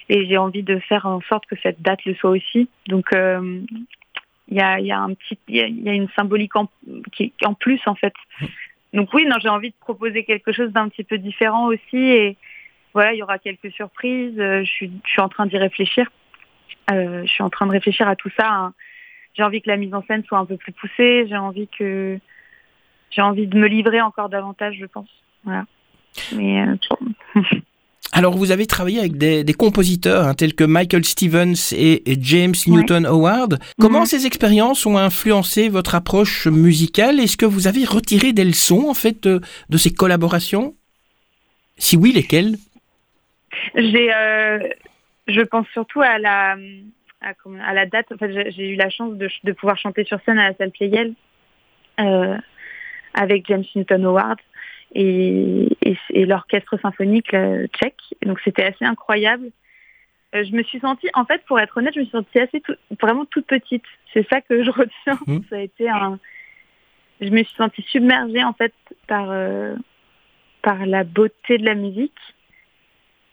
Et 0.08 0.26
j'ai 0.26 0.36
envie 0.36 0.62
de 0.62 0.78
faire 0.80 1.06
en 1.06 1.20
sorte 1.22 1.46
que 1.46 1.56
cette 1.62 1.80
date 1.80 2.04
le 2.04 2.14
soit 2.14 2.30
aussi. 2.30 2.68
Donc, 2.88 3.06
euh, 3.14 3.60
il 4.48 4.56
y, 4.56 4.60
a, 4.60 4.78
y, 4.78 4.92
a, 4.92 5.00
un 5.00 5.14
petit, 5.14 5.38
il 5.48 5.56
y, 5.56 5.88
a, 5.88 5.94
une 5.94 6.10
symbolique 6.10 6.54
en, 6.56 6.68
qui, 7.12 7.32
en 7.44 7.54
plus, 7.54 7.80
en 7.86 7.94
fait. 7.94 8.12
Donc 8.92 9.12
oui, 9.14 9.24
non, 9.24 9.36
j'ai 9.40 9.48
envie 9.48 9.70
de 9.70 9.76
proposer 9.80 10.24
quelque 10.24 10.52
chose 10.52 10.70
d'un 10.72 10.88
petit 10.88 11.04
peu 11.04 11.16
différent 11.16 11.66
aussi. 11.66 11.96
Et 11.96 12.36
voilà, 12.92 13.14
il 13.14 13.18
y 13.18 13.22
aura 13.22 13.38
quelques 13.38 13.72
surprises. 13.72 14.38
Euh, 14.38 14.62
je 14.62 14.70
suis, 14.70 14.92
je 15.04 15.10
suis 15.10 15.22
en 15.22 15.30
train 15.30 15.46
d'y 15.46 15.56
réfléchir. 15.56 16.10
je 16.90 17.26
suis 17.26 17.42
en 17.42 17.50
train 17.50 17.66
de 17.66 17.72
réfléchir 17.72 18.06
à 18.06 18.16
tout 18.16 18.30
ça. 18.36 18.48
Hein 18.50 18.74
j'ai 19.34 19.42
envie 19.42 19.60
que 19.60 19.70
la 19.70 19.76
mise 19.76 19.94
en 19.94 20.02
scène 20.02 20.24
soit 20.24 20.38
un 20.38 20.46
peu 20.46 20.56
plus 20.56 20.72
poussée. 20.72 21.26
J'ai 21.28 21.36
envie 21.36 21.68
que 21.68 22.18
j'ai 23.14 23.22
envie 23.22 23.46
de 23.46 23.56
me 23.56 23.66
livrer 23.66 24.00
encore 24.00 24.28
davantage, 24.28 24.76
je 24.80 24.86
pense. 24.86 25.08
Voilà. 25.44 25.64
Mais 26.34 26.62
euh, 26.62 27.40
Alors, 28.12 28.36
vous 28.36 28.52
avez 28.52 28.66
travaillé 28.66 29.00
avec 29.00 29.16
des, 29.16 29.44
compositeurs 29.54 30.26
hein, 30.26 30.34
tels 30.34 30.54
que 30.54 30.62
Michael 30.62 31.04
Stevens 31.04 31.72
et, 31.76 32.02
James 32.20 32.54
Newton 32.66 33.06
Howard. 33.06 33.58
Comment 33.80 34.00
mhm. 34.00 34.06
ces 34.06 34.26
expériences 34.26 34.86
ont 34.86 34.96
influencé 34.96 35.68
votre 35.68 35.94
approche 35.94 36.46
musicale? 36.46 37.18
Est-ce 37.18 37.36
que 37.36 37.46
vous 37.46 37.66
avez 37.66 37.84
retiré 37.84 38.32
des 38.32 38.44
leçons 38.44 38.88
en 38.88 38.94
fait 38.94 39.26
de, 39.26 39.40
ces 39.76 39.92
collaborations? 39.92 40.74
Si 41.76 41.96
oui, 41.96 42.12
lesquelles? 42.12 42.54
J'ai, 43.74 44.14
euh, 44.14 44.60
je 45.26 45.40
pense 45.40 45.66
surtout 45.72 46.00
à 46.00 46.18
la 46.18 46.56
à, 47.20 47.72
la 47.72 47.86
date, 47.86 48.12
en 48.12 48.18
fait, 48.18 48.50
j'ai 48.50 48.68
eu 48.68 48.76
la 48.76 48.90
chance 48.90 49.14
de, 49.14 49.52
pouvoir 49.52 49.78
chanter 49.78 50.04
sur 50.04 50.20
scène 50.24 50.38
à 50.38 50.50
la 50.50 50.56
salle 50.56 50.70
Pleyel 50.70 51.14
euh, 52.00 52.36
avec 53.14 53.46
James 53.46 53.64
Newton 53.74 54.04
Howard 54.04 54.38
et, 54.94 55.68
l'orchestre 56.10 56.78
symphonique 56.80 57.30
tchèque. 57.30 58.02
Donc 58.24 58.40
c'était 58.44 58.64
assez 58.64 58.84
incroyable. 58.84 59.50
Euh, 60.34 60.44
je 60.44 60.52
me 60.52 60.62
suis 60.62 60.80
sentie, 60.80 61.08
en 61.14 61.24
fait, 61.24 61.42
pour 61.46 61.60
être 61.60 61.76
honnête, 61.76 61.94
je 61.94 62.00
me 62.00 62.04
suis 62.04 62.12
sentie 62.12 62.38
assez 62.40 62.62
vraiment 63.00 63.24
toute 63.24 63.46
petite. 63.46 63.84
C'est 64.12 64.26
ça 64.28 64.40
que 64.40 64.62
je 64.64 64.70
retiens. 64.70 65.18
Mmh. 65.26 65.38
Ça 65.48 65.56
a 65.56 65.60
été 65.60 65.88
un. 65.88 66.18
Je 67.20 67.28
me 67.28 67.42
suis 67.44 67.56
sentie 67.56 67.82
submergée 67.82 68.42
en 68.42 68.52
fait 68.52 68.74
par 69.06 69.30
euh, 69.30 69.74
par 70.62 70.84
la 70.86 71.04
beauté 71.04 71.58
de 71.58 71.64
la 71.64 71.74
musique 71.74 72.18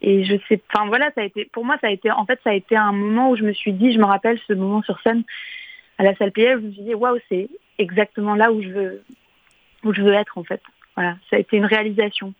et 0.01 0.23
je 0.23 0.35
sais, 0.49 0.61
enfin 0.73 0.87
voilà, 0.87 1.11
ça 1.13 1.21
a 1.21 1.25
été, 1.25 1.45
pour 1.45 1.63
moi, 1.63 1.77
ça 1.79 1.87
a 1.87 1.91
été, 1.91 2.09
en 2.11 2.25
fait, 2.25 2.39
ça 2.43 2.49
a 2.49 2.53
été 2.53 2.75
un 2.75 2.91
moment 2.91 3.29
où 3.29 3.35
je 3.35 3.43
me 3.43 3.53
suis 3.53 3.73
dit, 3.73 3.93
je 3.93 3.99
me 3.99 4.05
rappelle 4.05 4.39
ce 4.47 4.53
moment 4.53 4.81
sur 4.81 4.99
scène 5.01 5.23
à 5.99 6.03
la 6.03 6.15
salle 6.15 6.31
PL, 6.31 6.59
je 6.59 6.65
me 6.65 6.71
suis 6.71 6.81
dit, 6.81 6.95
waouh, 6.95 7.19
c'est 7.29 7.49
exactement 7.77 8.33
là 8.33 8.51
où 8.51 8.63
je 8.63 8.69
veux, 8.69 9.03
où 9.83 9.93
je 9.93 10.01
veux 10.01 10.13
être 10.13 10.37
en 10.37 10.43
fait. 10.43 10.61
Voilà, 10.95 11.17
ça 11.29 11.37
a 11.37 11.39
été 11.39 11.57
une 11.57 11.65
réalisation. 11.65 12.33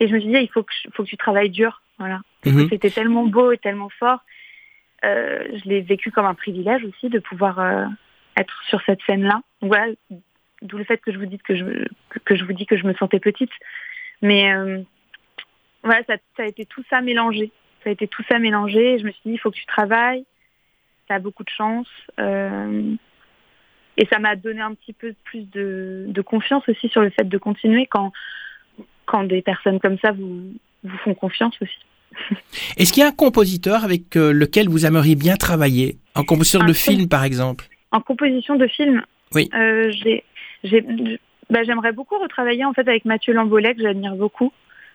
Et 0.00 0.08
je 0.08 0.14
me 0.14 0.20
suis 0.20 0.30
dit, 0.30 0.38
il 0.38 0.50
faut 0.50 0.62
que, 0.62 0.72
faut 0.92 1.04
que 1.04 1.08
tu 1.08 1.16
travailles 1.16 1.50
dur, 1.50 1.82
voilà. 1.98 2.20
Mhm. 2.44 2.68
C'était 2.68 2.90
tellement 2.90 3.26
beau 3.26 3.52
et 3.52 3.58
tellement 3.58 3.90
fort. 3.90 4.20
Euh, 5.04 5.44
je 5.52 5.68
l'ai 5.68 5.80
vécu 5.82 6.10
comme 6.10 6.26
un 6.26 6.34
privilège 6.34 6.84
aussi 6.84 7.08
de 7.08 7.18
pouvoir 7.18 7.58
euh, 7.58 7.84
être 8.36 8.62
sur 8.68 8.82
cette 8.82 9.00
scène-là. 9.02 9.42
Voilà, 9.60 9.92
d'où 10.62 10.78
le 10.78 10.84
fait 10.84 10.98
que 10.98 11.12
je 11.12 11.18
vous 11.18 11.26
dis 11.26 11.38
que 11.38 11.54
je, 11.54 11.64
que 12.24 12.34
je 12.34 12.44
vous 12.44 12.52
dis 12.52 12.66
que 12.66 12.76
je 12.76 12.86
me 12.86 12.94
sentais 12.94 13.20
petite. 13.20 13.52
Mais 14.22 14.52
euh, 14.52 14.80
voilà, 15.82 16.02
ça, 16.04 16.42
a 16.42 16.46
été 16.46 16.64
tout 16.64 16.82
ça 16.88 17.00
mélangé. 17.00 17.52
Ça 17.82 17.90
a 17.90 17.92
été 17.92 18.08
tout 18.08 18.24
ça 18.28 18.38
mélangé. 18.38 18.98
je 18.98 19.04
me 19.04 19.10
suis 19.10 19.22
dit, 19.26 19.32
il 19.32 19.38
faut 19.38 19.50
que 19.50 19.56
tu 19.56 19.66
travailles. 19.66 20.24
Tu 21.06 21.12
as 21.12 21.18
beaucoup 21.18 21.44
de 21.44 21.50
chance. 21.50 21.88
Et 23.96 24.06
ça 24.06 24.18
m'a 24.18 24.36
donné 24.36 24.60
un 24.60 24.74
petit 24.74 24.92
peu 24.92 25.14
plus 25.24 25.48
de, 25.50 26.22
confiance 26.24 26.68
aussi 26.68 26.88
sur 26.88 27.02
le 27.02 27.10
fait 27.10 27.28
de 27.28 27.38
continuer 27.38 27.86
quand, 27.86 28.12
quand 29.06 29.24
des 29.24 29.42
personnes 29.42 29.78
comme 29.78 29.98
ça 29.98 30.12
vous, 30.12 30.52
vous 30.82 30.96
font 30.98 31.14
confiance 31.14 31.54
aussi. 31.60 31.78
Est-ce 32.76 32.92
qu'il 32.92 33.02
y 33.02 33.04
a 33.04 33.08
un 33.08 33.12
compositeur 33.12 33.84
avec 33.84 34.16
euh, 34.16 34.32
lequel 34.32 34.68
vous 34.68 34.86
aimeriez 34.86 35.16
bien 35.16 35.36
travailler? 35.36 35.98
En 36.14 36.24
composition 36.24 36.64
de 36.64 36.72
film, 36.72 37.08
par 37.08 37.24
exemple? 37.24 37.66
En 37.90 38.00
composition 38.00 38.56
de 38.56 38.66
film? 38.66 39.04
Oui. 39.34 39.48
Euh, 39.54 39.90
bah, 41.50 41.62
j'aimerais 41.64 41.92
beaucoup 41.92 42.18
retravailler 42.18 42.64
en 42.64 42.72
fait 42.72 42.88
avec 42.88 43.04
Mathieu 43.04 43.32
Lambolet, 43.32 43.74
que 43.74 43.82
j'admire 43.82 44.14
beaucoup. 44.14 44.52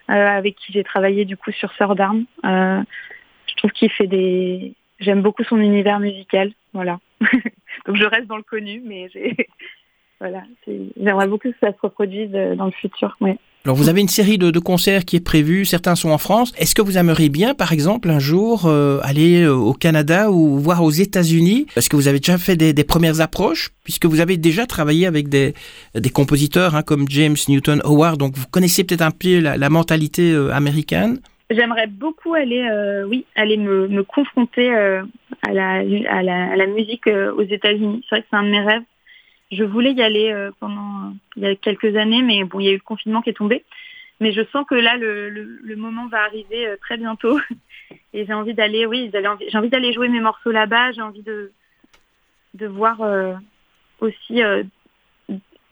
Euh, 0.09 0.13
avec 0.13 0.55
qui 0.55 0.73
j'ai 0.73 0.83
travaillé 0.83 1.23
du 1.23 1.37
coup 1.37 1.51
sur 1.51 1.71
Sœur 1.73 1.95
d'armes. 1.95 2.25
Euh, 2.43 2.81
je 3.45 3.55
trouve 3.57 3.71
qu'il 3.71 3.91
fait 3.91 4.07
des... 4.07 4.73
J'aime 4.99 5.21
beaucoup 5.21 5.43
son 5.43 5.57
univers 5.57 5.99
musical, 5.99 6.51
voilà. 6.73 6.99
Donc 7.89 7.97
je 7.97 8.05
reste 8.05 8.27
dans 8.27 8.37
le 8.37 8.43
connu, 8.43 8.83
mais 8.85 9.09
voilà, 10.19 10.43
j'aimerais 10.95 11.27
beaucoup 11.27 11.49
que 11.49 11.55
ça 11.59 11.71
se 11.71 11.77
reproduise 11.81 12.29
euh, 12.35 12.55
dans 12.55 12.65
le 12.65 12.71
futur, 12.71 13.17
oui. 13.19 13.31
Alors 13.65 13.75
vous 13.75 13.89
avez 13.89 13.99
une 13.99 14.07
série 14.07 14.37
de, 14.37 14.57
concerts 14.59 15.05
qui 15.05 15.15
est 15.15 15.25
prévue, 15.25 15.65
certains 15.65 15.95
sont 15.95 16.11
en 16.11 16.19
France. 16.19 16.53
Est-ce 16.59 16.75
que 16.75 16.83
vous 16.83 16.99
aimeriez 16.99 17.29
bien, 17.29 17.55
par 17.55 17.73
exemple, 17.73 18.09
un 18.11 18.19
jour 18.19 18.67
euh, 18.67 18.99
aller 19.01 19.41
euh, 19.41 19.53
au 19.53 19.73
Canada 19.73 20.29
ou 20.29 20.59
voir 20.59 20.83
aux 20.83 20.91
États-Unis? 20.91 21.65
Est-ce 21.75 21.89
que 21.89 21.95
vous 21.95 22.07
avez 22.07 22.19
déjà 22.19 22.37
fait 22.37 22.55
des, 22.55 22.83
premières 22.83 23.21
approches, 23.21 23.71
puisque 23.83 24.05
vous 24.05 24.19
avez 24.19 24.37
déjà 24.37 24.67
travaillé 24.67 25.07
avec 25.07 25.27
des, 25.27 25.55
compositeurs 26.13 26.75
hein, 26.75 26.83
comme 26.83 27.09
James 27.09 27.35
Newton 27.47 27.81
Howard, 27.83 28.17
donc 28.17 28.37
vous 28.37 28.45
connaissez 28.51 28.83
peut-être 28.83 29.01
un 29.01 29.11
peu 29.11 29.39
la, 29.39 29.69
mentalité 29.69 30.33
américaine 30.53 31.19
J'aimerais 31.49 31.87
beaucoup 31.87 32.35
aller, 32.35 32.67
oui, 33.07 33.25
aller 33.35 33.57
me, 33.57 33.87
me 33.87 34.03
confronter 34.03 34.71
à, 34.71 35.03
la, 35.51 35.77
à, 35.77 36.23
la, 36.23 36.51
à, 36.51 36.55
la, 36.55 36.67
musique 36.67 37.07
aux 37.07 37.41
États-Unis. 37.41 38.05
C'est 38.07 38.15
vrai 38.15 38.21
que 38.21 38.27
c'est 38.29 38.37
un 38.37 38.43
de 38.43 38.49
mes 38.49 38.61
rêves. 38.61 38.83
Je 39.51 39.63
voulais 39.63 39.93
y 39.93 40.01
aller 40.01 40.31
euh, 40.31 40.51
pendant 40.59 41.13
il 41.35 41.43
y 41.43 41.47
a 41.47 41.55
quelques 41.55 41.95
années, 41.95 42.21
mais 42.21 42.43
bon, 42.43 42.59
il 42.59 42.65
y 42.65 42.69
a 42.69 42.71
eu 42.71 42.75
le 42.75 42.81
confinement 42.81 43.21
qui 43.21 43.31
est 43.31 43.33
tombé. 43.33 43.65
Mais 44.19 44.31
je 44.31 44.41
sens 44.51 44.65
que 44.67 44.75
là, 44.75 44.97
le, 44.97 45.29
le, 45.29 45.75
moment 45.75 46.07
va 46.07 46.23
arriver 46.23 46.67
euh, 46.67 46.77
très 46.77 46.97
bientôt. 46.97 47.39
Et 48.13 48.25
j'ai 48.25 48.33
envie 48.33 48.53
d'aller, 48.53 48.85
oui, 48.85 49.11
j'ai 49.13 49.57
envie 49.57 49.69
d'aller 49.69 49.93
jouer 49.93 50.09
mes 50.09 50.19
morceaux 50.19 50.51
là-bas. 50.51 50.91
J'ai 50.91 51.01
envie 51.01 51.23
de, 51.23 51.51
de 52.53 52.67
voir 52.67 53.01
euh, 53.01 53.33
aussi 54.01 54.41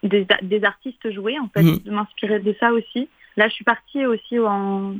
des, 0.02 0.26
des, 0.42 0.64
artistes 0.64 1.10
jouer, 1.12 1.38
en 1.38 1.48
fait, 1.48 1.62
mmh. 1.62 1.78
de 1.84 1.90
m'inspirer 1.90 2.40
de 2.40 2.54
ça 2.58 2.72
aussi. 2.72 3.08
Là, 3.36 3.48
je 3.48 3.54
suis 3.54 3.64
partie 3.64 4.06
aussi 4.06 4.38
en, 4.40 4.94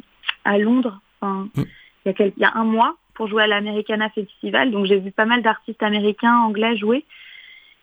à 0.48 0.58
Londres 0.58 1.00
enfin, 1.20 1.48
mmh. 1.54 1.62
il, 2.06 2.12
y 2.12 2.22
a 2.22 2.26
il 2.26 2.42
y 2.42 2.44
a 2.44 2.52
un 2.54 2.64
mois 2.64 2.96
pour 3.14 3.28
jouer 3.28 3.42
à 3.42 3.46
l'Americana 3.46 4.08
Festival. 4.10 4.70
Donc, 4.70 4.86
j'ai 4.86 4.98
vu 4.98 5.10
pas 5.10 5.24
mal 5.24 5.42
d'artistes 5.42 5.82
américains, 5.82 6.36
anglais 6.38 6.76
jouer 6.76 7.04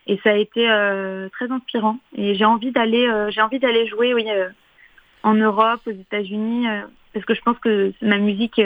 et 0.07 0.19
ça 0.23 0.31
a 0.31 0.35
été 0.35 0.69
euh, 0.69 1.29
très 1.29 1.51
inspirant. 1.51 1.97
Et 2.15 2.35
j'ai 2.35 2.45
envie 2.45 2.71
d'aller, 2.71 3.07
euh, 3.07 3.31
j'ai 3.31 3.41
envie 3.41 3.59
d'aller 3.59 3.87
jouer, 3.87 4.13
oui, 4.13 4.25
euh, 4.29 4.49
en 5.23 5.33
Europe, 5.33 5.81
aux 5.87 5.91
États-Unis, 5.91 6.67
parce 7.13 7.25
que 7.25 7.33
je 7.33 7.41
pense 7.41 7.57
que 7.59 7.91
ma 8.01 8.17
musique 8.17 8.61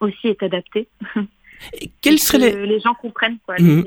aussi 0.00 0.28
est 0.28 0.42
adaptée. 0.42 0.88
quels 2.00 2.18
seraient 2.18 2.50
les... 2.50 2.66
les 2.66 2.80
gens 2.80 2.94
comprennent 2.94 3.38
quoi, 3.44 3.56
mhm. 3.58 3.84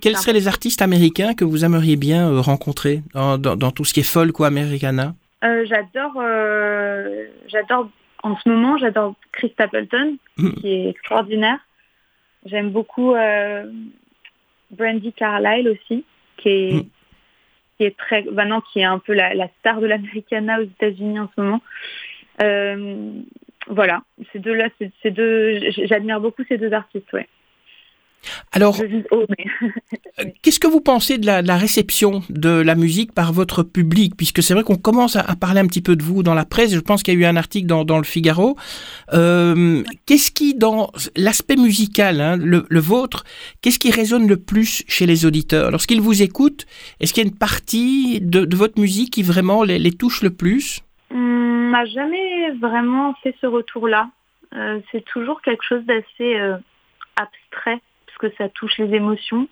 Quels, 0.00 0.16
seraient 0.16 0.32
les 0.32 0.48
artistes 0.48 0.80
américains 0.80 1.34
que 1.34 1.44
vous 1.44 1.64
aimeriez 1.64 1.96
bien 1.96 2.40
rencontrer 2.40 3.02
dans, 3.12 3.36
dans, 3.36 3.70
tout 3.70 3.84
ce 3.84 3.92
qui 3.92 4.00
est 4.00 4.10
folk 4.10 4.40
ou 4.40 4.44
americana? 4.44 5.14
J'adore, 5.42 6.22
j'adore 7.46 7.90
en 8.22 8.36
ce 8.36 8.48
moment, 8.48 8.76
j'adore 8.78 9.14
Chris 9.32 9.50
Stapleton, 9.50 10.16
mhm. 10.36 10.54
qui 10.54 10.72
est 10.72 10.88
extraordinaire. 10.90 11.58
J'aime 12.46 12.70
beaucoup 12.70 13.14
Brandy 14.70 15.12
Carlyle 15.12 15.68
aussi, 15.68 16.04
qui 16.36 16.48
est, 16.48 16.72
mm. 16.72 16.86
qui 17.76 17.84
est 17.84 17.96
très, 17.96 18.22
maintenant 18.22 18.60
qui 18.60 18.78
est 18.80 18.84
un 18.84 19.00
peu 19.00 19.12
la, 19.12 19.34
la 19.34 19.48
star 19.58 19.80
de 19.80 19.86
l'Americana 19.86 20.60
aux 20.60 20.64
États-Unis 20.64 21.18
en 21.18 21.28
ce 21.34 21.40
moment. 21.40 21.60
voilà, 23.66 24.02
ces 24.32 24.38
deux-là, 24.38 24.68
ces 25.02 25.10
deux, 25.10 25.58
j'admire 25.70 26.20
beaucoup 26.20 26.44
ces 26.48 26.58
deux 26.58 26.72
artistes, 26.72 27.12
ouais. 27.12 27.28
Alors, 28.52 28.78
euh, 28.80 30.24
qu'est-ce 30.42 30.60
que 30.60 30.66
vous 30.66 30.80
pensez 30.80 31.18
de 31.18 31.26
la, 31.26 31.56
réception 31.56 32.22
de 32.30 32.50
la 32.50 32.74
musique 32.74 33.12
par 33.12 33.32
votre 33.32 33.62
public? 33.62 34.14
Puisque 34.16 34.42
c'est 34.42 34.54
vrai 34.54 34.62
qu'on 34.62 34.76
commence 34.76 35.16
à, 35.16 35.24
parler 35.36 35.60
un 35.60 35.66
petit 35.66 35.82
peu 35.82 35.96
de 35.96 36.02
vous 36.02 36.22
dans 36.22 36.34
la 36.34 36.44
presse. 36.44 36.74
Je 36.74 36.80
pense 36.80 37.02
qu'il 37.02 37.14
y 37.14 37.16
a 37.16 37.20
eu 37.20 37.30
un 37.30 37.36
article 37.36 37.66
dans, 37.66 37.98
le 37.98 38.04
Figaro. 38.04 38.56
Euh, 39.12 39.82
qu'est-ce 40.06 40.30
qui, 40.30 40.54
dans 40.54 40.90
l'aspect 41.16 41.56
musical, 41.56 42.20
hein, 42.20 42.36
le, 42.36 42.80
vôtre, 42.80 43.24
qu'est-ce 43.62 43.78
qui 43.78 43.90
résonne 43.90 44.26
le 44.28 44.36
plus 44.36 44.84
chez 44.88 45.06
les 45.06 45.26
auditeurs? 45.26 45.70
Lorsqu'ils 45.70 46.00
vous 46.00 46.22
écoutent, 46.22 46.66
est-ce 47.00 47.12
qu'il 47.12 47.22
y 47.22 47.26
a 47.26 47.28
une 47.28 47.38
partie 47.38 48.20
de, 48.20 48.56
votre 48.56 48.80
musique 48.80 49.12
qui 49.12 49.22
vraiment 49.22 49.62
les, 49.62 49.92
touche 49.92 50.22
le 50.22 50.30
plus? 50.30 50.80
On 51.10 51.70
n'a 51.70 51.84
jamais 51.86 52.50
vraiment 52.60 53.14
fait 53.22 53.34
ce 53.40 53.46
retour-là. 53.46 54.10
Euh, 54.54 54.80
c'est 54.90 55.04
toujours 55.04 55.42
quelque 55.42 55.62
chose 55.62 55.84
d'assez 55.84 56.36
abstrait 57.16 57.80
que 58.18 58.30
ça 58.36 58.48
touche 58.48 58.78
les 58.78 58.94
émotions. 58.94 59.48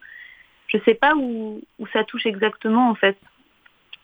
Je 0.69 0.79
ne 0.79 0.83
sais 0.83 0.95
pas 0.95 1.15
où, 1.17 1.61
ça 1.93 2.05
touche 2.05 2.27
exactement 2.27 2.91
en 2.91 2.95
fait. 2.95 3.17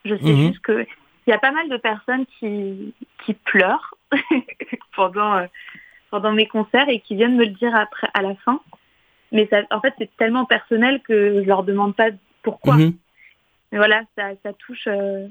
Je 0.05 0.17
sais 0.17 0.33
mhm. 0.33 0.49
juste 0.49 0.65
qu'il 0.65 0.87
y 1.27 1.33
a 1.33 1.39
pas 1.39 1.53
mal 1.53 1.69
de 1.69 1.77
personnes 1.77 2.27
qui, 2.39 2.95
qui 3.25 3.35
pleurent 3.35 3.95
pendant, 4.97 5.37
euh, 5.37 5.47
pendant 6.11 6.33
mes 6.33 6.47
concerts 6.47 6.89
et 6.89 7.01
qui 7.01 7.17
viennent 7.17 7.37
me 7.37 7.45
le 7.45 7.51
dire 7.53 7.75
après 7.75 8.09
à 8.15 8.23
la 8.23 8.35
fin. 8.37 8.61
Mais 9.33 9.47
ça, 9.49 9.63
en 9.71 9.81
fait, 9.81 9.95
c'est 9.99 10.15
tellement 10.17 10.45
personnel 10.45 11.01
que 11.03 11.43
je 11.43 11.47
leur 11.47 11.63
demande 11.63 11.97
pas 11.97 12.11
pourquoi. 12.43 12.77
Mhm. 12.77 12.95
Mais 13.71 13.79
voilà, 13.79 14.03
ça, 14.17 14.53
touche. 14.59 14.87
Euh, 14.87 15.29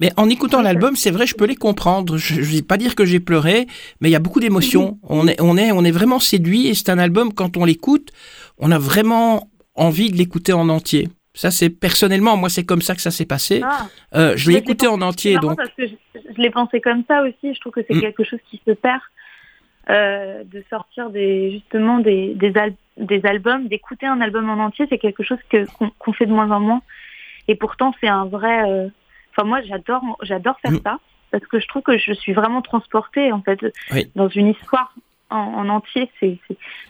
mais 0.00 0.10
en 0.16 0.28
écoutant 0.28 0.62
l'album, 0.62 0.96
c'est 0.96 1.10
vrai, 1.10 1.26
je 1.26 1.34
peux 1.34 1.44
les 1.44 1.56
comprendre. 1.56 2.16
Je 2.16 2.36
ne 2.36 2.44
vais 2.44 2.62
pas 2.62 2.78
dire 2.78 2.94
que 2.94 3.04
j'ai 3.04 3.20
pleuré, 3.20 3.66
mais 4.00 4.08
il 4.08 4.12
y 4.12 4.16
a 4.16 4.20
beaucoup 4.20 4.40
d'émotions. 4.40 4.98
On 5.02 5.28
est, 5.28 5.40
on, 5.40 5.56
est, 5.56 5.72
on 5.72 5.84
est 5.84 5.90
vraiment 5.90 6.18
séduit 6.18 6.68
et 6.68 6.74
c'est 6.74 6.88
un 6.88 6.98
album, 6.98 7.32
quand 7.34 7.56
on 7.56 7.64
l'écoute, 7.66 8.10
on 8.58 8.70
a 8.70 8.78
vraiment 8.78 9.48
envie 9.74 10.10
de 10.10 10.16
l'écouter 10.16 10.54
en 10.54 10.68
entier. 10.70 11.08
Ça, 11.34 11.50
c'est 11.50 11.70
personnellement, 11.70 12.36
moi, 12.36 12.48
c'est 12.48 12.64
comme 12.64 12.82
ça 12.82 12.94
que 12.94 13.02
ça 13.02 13.10
s'est 13.10 13.26
passé. 13.26 13.60
Ah. 13.62 13.86
Euh, 14.14 14.36
je 14.36 14.50
l'ai 14.50 14.56
écouté 14.56 14.86
en 14.86 15.00
entier, 15.00 15.36
donc. 15.36 15.56
Parce 15.56 15.70
que 15.70 15.86
je, 15.86 16.40
l'ai 16.42 16.50
pensé 16.50 16.80
comme 16.80 17.04
ça 17.06 17.22
aussi. 17.22 17.54
Je 17.54 17.60
trouve 17.60 17.72
que 17.72 17.82
c'est 17.86 17.94
mm. 17.94 18.00
quelque 18.00 18.24
chose 18.24 18.40
qui 18.50 18.60
se 18.66 18.72
perd 18.72 19.00
euh, 19.90 20.42
de 20.44 20.64
sortir 20.70 21.10
des 21.10 21.52
justement 21.52 22.00
des 22.00 22.34
des, 22.34 22.52
des 22.96 23.24
albums, 23.24 23.68
d'écouter 23.68 24.06
un 24.06 24.20
album 24.20 24.50
en 24.50 24.64
entier. 24.64 24.86
C'est 24.88 24.98
quelque 24.98 25.22
chose 25.22 25.38
que 25.50 25.66
qu'on 25.98 26.12
fait 26.12 26.26
de 26.26 26.32
moins 26.32 26.50
en 26.50 26.60
moins. 26.60 26.82
Et 27.48 27.54
pourtant, 27.54 27.94
c'est 28.00 28.08
un 28.08 28.24
vrai. 28.24 28.68
Euh, 28.68 28.88
enfin, 29.30 29.46
moi, 29.46 29.60
j'adore 29.62 30.02
j'adore 30.22 30.58
faire 30.60 30.72
ça 30.82 30.98
parce 31.30 31.44
que 31.46 31.60
je 31.60 31.66
trouve 31.68 31.82
que 31.82 31.96
je 31.96 32.12
suis 32.12 32.32
vraiment 32.32 32.62
transportée 32.62 33.32
en 33.32 33.42
fait 33.42 33.58
dans 34.16 34.28
une 34.28 34.48
histoire 34.48 34.94
en, 35.30 35.68
entier. 35.68 36.10
C'est, 36.20 36.38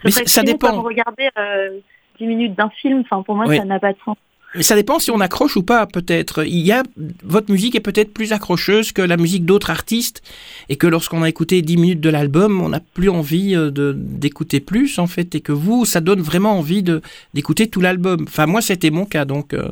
Mais 0.05 0.11
ça 0.11 0.43
dépend. 0.43 0.81
regarder 0.83 1.29
10 1.35 1.39
euh, 1.39 2.27
minutes 2.27 2.55
d'un 2.55 2.71
film. 2.71 3.01
Enfin, 3.01 3.23
pour 3.23 3.37
moi, 3.37 3.47
ça 3.55 3.65
n'a 3.65 3.79
pas 3.79 3.93
de 3.93 3.99
sens. 4.05 4.17
Mais 4.57 4.65
ça 4.65 4.75
dépend 4.75 4.99
si 4.99 5.13
on 5.13 5.21
accroche 5.21 5.57
ou 5.57 5.63
pas, 5.63 5.87
peut-être. 5.87 6.45
Il 6.45 6.59
y 6.59 6.73
a, 6.73 6.83
votre 7.23 7.53
musique 7.53 7.77
est 7.77 7.81
peut-être 7.81 8.13
plus 8.13 8.33
accrocheuse 8.33 8.91
que 8.91 9.01
la 9.01 9.17
musique 9.17 9.45
d'autres 9.45 9.71
artistes, 9.71 10.23
et 10.69 10.77
que 10.77 10.89
lorsqu'on 10.89 11.23
a 11.23 11.29
écouté 11.29 11.63
10 11.63 11.77
minutes 11.77 12.01
de 12.01 12.11
l'album, 12.11 12.61
on 12.61 12.71
n'a 12.71 12.81
plus 12.81 13.11
envie 13.11 13.55
euh, 13.55 13.71
de, 13.71 13.95
d'écouter 13.97 14.59
plus, 14.59 14.99
en 14.99 15.07
fait, 15.07 15.37
et 15.37 15.41
que 15.41 15.53
vous, 15.53 15.85
ça 15.85 16.01
donne 16.01 16.21
vraiment 16.21 16.59
envie 16.59 16.83
de, 16.83 17.01
d'écouter 17.33 17.69
tout 17.69 17.81
l'album. 17.81 18.25
Enfin, 18.27 18.47
moi, 18.47 18.61
c'était 18.61 18.91
mon 18.91 19.05
cas, 19.05 19.25
donc. 19.25 19.55
Euh. 19.55 19.71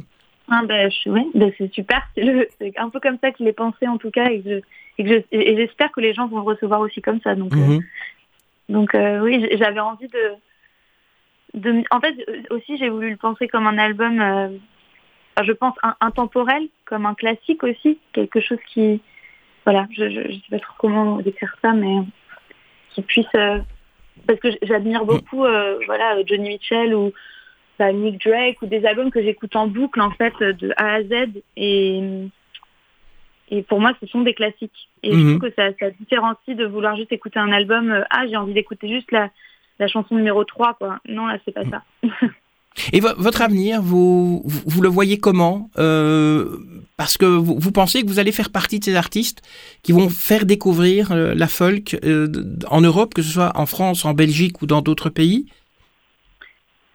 Ah 0.51 0.63
ben, 0.65 0.91
oui, 1.07 1.31
ben, 1.35 1.53
c'est 1.59 1.73
super. 1.73 2.03
C'est, 2.17 2.79
un 2.79 2.89
peu 2.89 3.01
comme 3.01 3.19
ça 3.21 3.31
que 3.31 3.39
je 3.41 3.45
l'ai 3.45 3.53
pensé, 3.53 3.87
en 3.87 3.99
tout 3.99 4.11
cas, 4.11 4.31
et, 4.31 4.41
que 4.41 4.63
et, 4.99 5.25
et 5.31 5.57
j'espère 5.57 5.93
que 5.93 6.01
les 6.01 6.15
gens 6.15 6.27
vont 6.27 6.39
le 6.39 6.43
recevoir 6.43 6.81
aussi 6.81 7.03
comme 7.03 7.21
ça. 7.21 7.35
Donc, 7.35 7.55
mhm. 7.55 7.83
Donc 8.69 8.95
euh, 8.95 9.21
oui, 9.21 9.47
j'avais 9.53 9.81
envie 9.81 10.09
de, 10.09 10.33
de... 11.55 11.83
En 11.91 12.01
fait, 12.01 12.15
aussi, 12.51 12.77
j'ai 12.77 12.89
voulu 12.89 13.11
le 13.11 13.17
penser 13.17 13.49
comme 13.49 13.67
un 13.67 13.79
album, 13.79 14.21
euh, 14.21 14.49
je 15.43 15.53
pense, 15.53 15.75
intemporel, 16.01 16.69
comme 16.85 17.07
un 17.07 17.15
classique 17.15 17.63
aussi, 17.65 17.99
quelque 18.13 18.41
chose 18.41 18.59
qui... 18.73 19.01
Voilà, 19.65 19.87
je 19.91 20.05
ne 20.05 20.33
sais 20.33 20.41
pas 20.51 20.61
trop 20.61 20.75
comment 20.79 21.19
décrire 21.19 21.55
ça, 21.63 21.73
mais 21.73 21.97
qui 22.91 23.03
puisse... 23.03 23.27
Euh, 23.37 23.59
parce 24.27 24.41
que 24.41 24.49
j'admire 24.63 25.05
beaucoup 25.05 25.45
voilà, 25.87 26.17
Johnny 26.27 26.49
Mitchell 26.49 26.93
ou 26.95 27.13
bah, 27.79 27.93
Nick 27.93 28.25
Drake 28.25 28.61
ou 28.63 28.67
des 28.67 28.85
albums 28.85 29.11
que 29.11 29.23
j'écoute 29.23 29.55
en 29.57 29.67
boucle 29.67 30.01
en 30.01 30.11
fait 30.11 30.35
de 30.41 30.73
A 30.77 30.95
à 30.95 31.03
Z 31.03 31.29
et 31.57 32.29
et 33.51 33.63
pour 33.63 33.81
moi, 33.81 33.93
ce 34.01 34.07
sont 34.07 34.23
des 34.23 34.35
classiques. 34.35 34.89
Et 35.03 35.13
je 35.13 35.17
mhm. 35.17 35.39
trouve 35.39 35.51
que 35.51 35.55
ça, 35.57 35.71
ça, 35.81 35.91
différencie 35.99 36.57
de 36.57 36.67
vouloir 36.67 36.97
juste 36.97 37.13
écouter 37.13 37.39
un 37.39 37.53
album. 37.53 37.91
Euh, 37.91 38.03
ah, 38.11 38.27
j'ai 38.29 38.37
envie 38.37 38.53
d'écouter 38.53 38.89
juste 38.89 39.11
la, 39.11 39.31
la, 39.79 39.89
chanson 39.89 40.17
numéro 40.17 40.45
3, 40.45 40.75
quoi. 40.75 40.99
Non, 41.09 41.27
là, 41.27 41.39
c'est 41.45 41.53
pas 41.53 41.65
ça. 41.65 41.83
Et 42.93 43.01
votre 43.01 43.43
avenir, 43.43 43.83
vous, 43.83 44.43
vous, 44.45 44.83
le 44.83 44.89
voyez 44.89 45.19
comment 45.19 45.69
euh, 45.79 46.59
Parce 46.97 47.17
que 47.17 47.25
vous, 47.25 47.59
vous, 47.59 47.73
pensez 47.73 48.03
que 48.03 48.07
vous 48.07 48.21
allez 48.21 48.31
faire 48.31 48.51
partie 48.51 48.79
de 48.79 48.85
ces 48.85 48.95
artistes 48.95 49.43
qui 49.83 49.91
vont 49.91 50.09
faire 50.09 50.47
découvrir 50.47 51.11
euh, 51.11 51.35
la 51.35 51.49
folk 51.49 51.97
en 52.69 52.81
Europe, 52.81 53.15
que 53.15 53.23
ce 53.23 53.33
soit 53.33 53.51
en 53.57 53.67
France, 53.67 54.05
en 54.05 54.15
Belgique 54.15 54.63
ou 54.63 54.67
dans 54.67 54.81
d'autres 54.81 55.11
pays? 55.11 55.47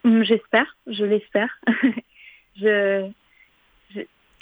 J'espère, 0.04 0.76
je 0.88 1.06
l'espère. 1.06 1.60
je, 2.58 3.10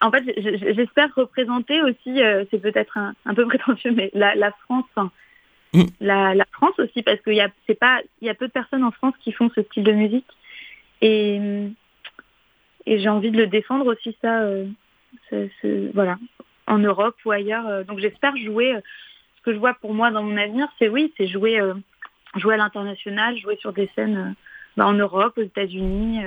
en 0.01 0.09
fait, 0.09 0.23
j'espère 0.35 1.13
représenter 1.15 1.81
aussi, 1.83 2.21
euh, 2.21 2.43
c'est 2.49 2.59
peut-être 2.59 2.97
un, 2.97 3.33
peu 3.35 3.45
prétentieux, 3.47 3.91
mais 3.91 4.09
la, 4.13 4.51
France, 4.63 4.85
mm. 5.73 5.83
la, 6.01 6.45
France 6.51 6.77
aussi, 6.79 7.03
parce 7.03 7.21
qu'il 7.21 7.35
y 7.35 7.41
a, 7.41 7.49
c'est 7.67 7.79
pas, 7.79 8.01
il 8.19 8.27
y 8.27 8.29
a 8.29 8.33
peu 8.33 8.47
de 8.47 8.51
personnes 8.51 8.83
en 8.83 8.91
France 8.91 9.13
qui 9.21 9.31
font 9.31 9.51
ce 9.55 9.61
style 9.61 9.83
de 9.83 9.91
musique, 9.91 10.25
et, 11.01 11.39
et 12.87 12.99
j'ai 12.99 13.09
envie 13.09 13.31
de 13.31 13.37
le 13.37 13.47
défendre 13.47 13.85
aussi 13.85 14.17
ça, 14.21 14.41
euh, 14.41 14.65
voilà, 15.93 16.17
en 16.65 16.79
Europe 16.79 17.15
ou 17.25 17.31
ailleurs. 17.31 17.67
Euh, 17.67 17.83
donc 17.83 17.99
j'espère 17.99 18.35
jouer. 18.37 18.75
ce 19.37 19.41
que 19.43 19.53
je 19.53 19.59
vois 19.59 19.75
pour 19.75 19.93
moi 19.93 20.09
dans 20.09 20.23
mon 20.23 20.37
avenir, 20.37 20.67
c'est 20.79 20.89
oui, 20.89 21.13
c'est 21.17 21.27
jouer, 21.27 21.61
jouer 22.37 22.55
à 22.55 22.57
l'international, 22.57 23.37
jouer 23.37 23.57
sur 23.57 23.71
des 23.71 23.89
scènes 23.95 24.35
bah, 24.77 24.85
en 24.85 24.93
Europe, 24.93 25.33
aux 25.37 25.41
États-Unis 25.41 26.19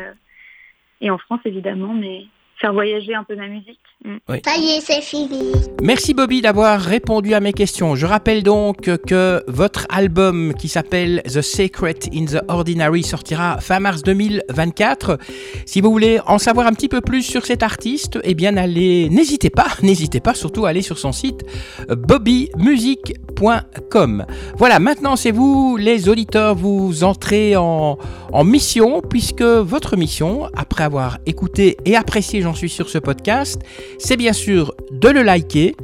et 1.01 1.11
en 1.11 1.19
France 1.19 1.41
évidemment, 1.45 1.95
mais 1.95 2.25
faire 2.61 2.73
voyager 2.73 3.15
un 3.15 3.25
peu 3.25 3.37
ma 3.37 3.49
musique. 3.49 3.81
Mm. 4.05 4.17
Ça 4.45 4.57
y 4.57 4.77
est, 4.77 4.81
c'est 4.81 5.03
fini. 5.03 5.53
Merci 5.83 6.15
Bobby 6.15 6.41
d'avoir 6.41 6.81
répondu 6.81 7.35
à 7.35 7.41
mes 7.41 7.53
questions. 7.53 7.97
Je 7.97 8.07
rappelle 8.07 8.43
donc 8.43 8.89
que 9.07 9.43
votre 9.49 9.87
album 9.91 10.55
qui 10.55 10.69
s'appelle 10.69 11.23
The 11.25 11.43
Secret 11.43 11.99
in 12.15 12.27
the 12.27 12.43
Ordinary 12.49 13.03
sortira 13.03 13.59
fin 13.61 13.81
mars 13.81 14.03
2024. 14.03 15.19
Si 15.67 15.81
vous 15.81 15.91
voulez 15.91 16.21
en 16.27 16.39
savoir 16.39 16.67
un 16.67 16.73
petit 16.73 16.89
peu 16.89 17.01
plus 17.01 17.23
sur 17.23 17.45
cet 17.45 17.63
artiste, 17.63 18.19
eh 18.25 18.35
bien 18.35 18.57
allez, 18.57 19.09
n'hésitez 19.11 19.51
pas, 19.51 19.69
n'hésitez 19.83 20.21
pas 20.21 20.35
surtout 20.35 20.67
à 20.67 20.71
aller 20.71 20.83
sur 20.83 20.99
son 20.99 21.13
site 21.13 21.45
bobbymusic.com. 21.89 24.27
Voilà, 24.57 24.79
maintenant 24.79 25.17
c'est 25.17 25.33
vous 25.33 25.77
les 25.77 26.09
auditeurs, 26.09 26.55
vous 26.55 27.05
entrez 27.05 27.57
en, 27.57 27.99
en 28.35 28.43
mission 28.43 29.01
puisque 29.01 29.43
votre 29.43 29.97
mission, 29.97 30.51
après 30.57 30.83
avoir 30.83 31.19
écouté 31.25 31.77
et 31.85 31.95
apprécié 31.95 32.43
j'en 32.43 32.53
suis 32.53 32.69
sur 32.69 32.89
ce 32.89 32.99
podcast, 32.99 33.63
c'est 33.99 34.17
bien 34.17 34.33
sûr 34.33 34.75
de 34.91 35.09
le 35.09 35.23
liker, 35.23 35.77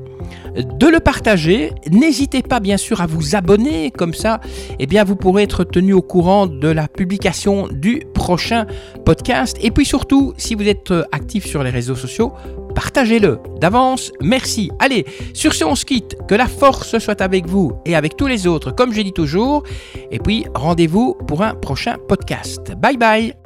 de 0.57 0.87
le 0.89 0.99
partager. 0.99 1.71
N'hésitez 1.91 2.43
pas 2.43 2.59
bien 2.59 2.77
sûr 2.77 3.01
à 3.01 3.07
vous 3.07 3.37
abonner, 3.37 3.93
comme 3.93 4.15
ça, 4.15 4.41
eh 4.81 4.87
bien, 4.87 5.05
vous 5.05 5.15
pourrez 5.15 5.45
être 5.45 5.63
tenu 5.63 5.93
au 5.93 6.03
courant 6.03 6.49
de 6.49 6.69
la 6.69 6.89
publication 6.89 7.69
du 7.71 8.03
prochain 8.15 8.67
podcast. 9.05 9.57
Et 9.61 9.71
puis 9.71 9.87
surtout, 9.87 10.35
si 10.37 10.57
vous 10.57 10.67
êtes 10.67 10.93
actif 11.13 11.47
sur 11.47 11.63
les 11.63 11.71
réseaux 11.71 11.95
sociaux, 11.95 12.33
partagez-le. 12.75 13.39
D'avance, 13.61 14.13
merci. 14.21 14.71
Allez, 14.79 15.05
sur 15.35 15.55
ce, 15.55 15.65
on 15.65 15.75
se 15.75 15.85
quitte. 15.85 16.17
Que 16.29 16.35
la 16.35 16.47
force 16.47 16.99
soit 16.99 17.21
avec 17.21 17.47
vous 17.47 17.73
et 17.85 17.95
avec 17.95 18.17
tous 18.17 18.27
les 18.27 18.47
autres, 18.47 18.71
comme 18.71 18.93
j'ai 18.93 19.05
dit 19.05 19.13
toujours. 19.13 19.65
Et 20.11 20.19
puis, 20.19 20.47
rendez-vous 20.55 21.15
pour 21.27 21.43
un 21.43 21.55
prochain 21.55 21.97
podcast. 22.09 22.73
Bye 22.77 22.97
bye 22.97 23.40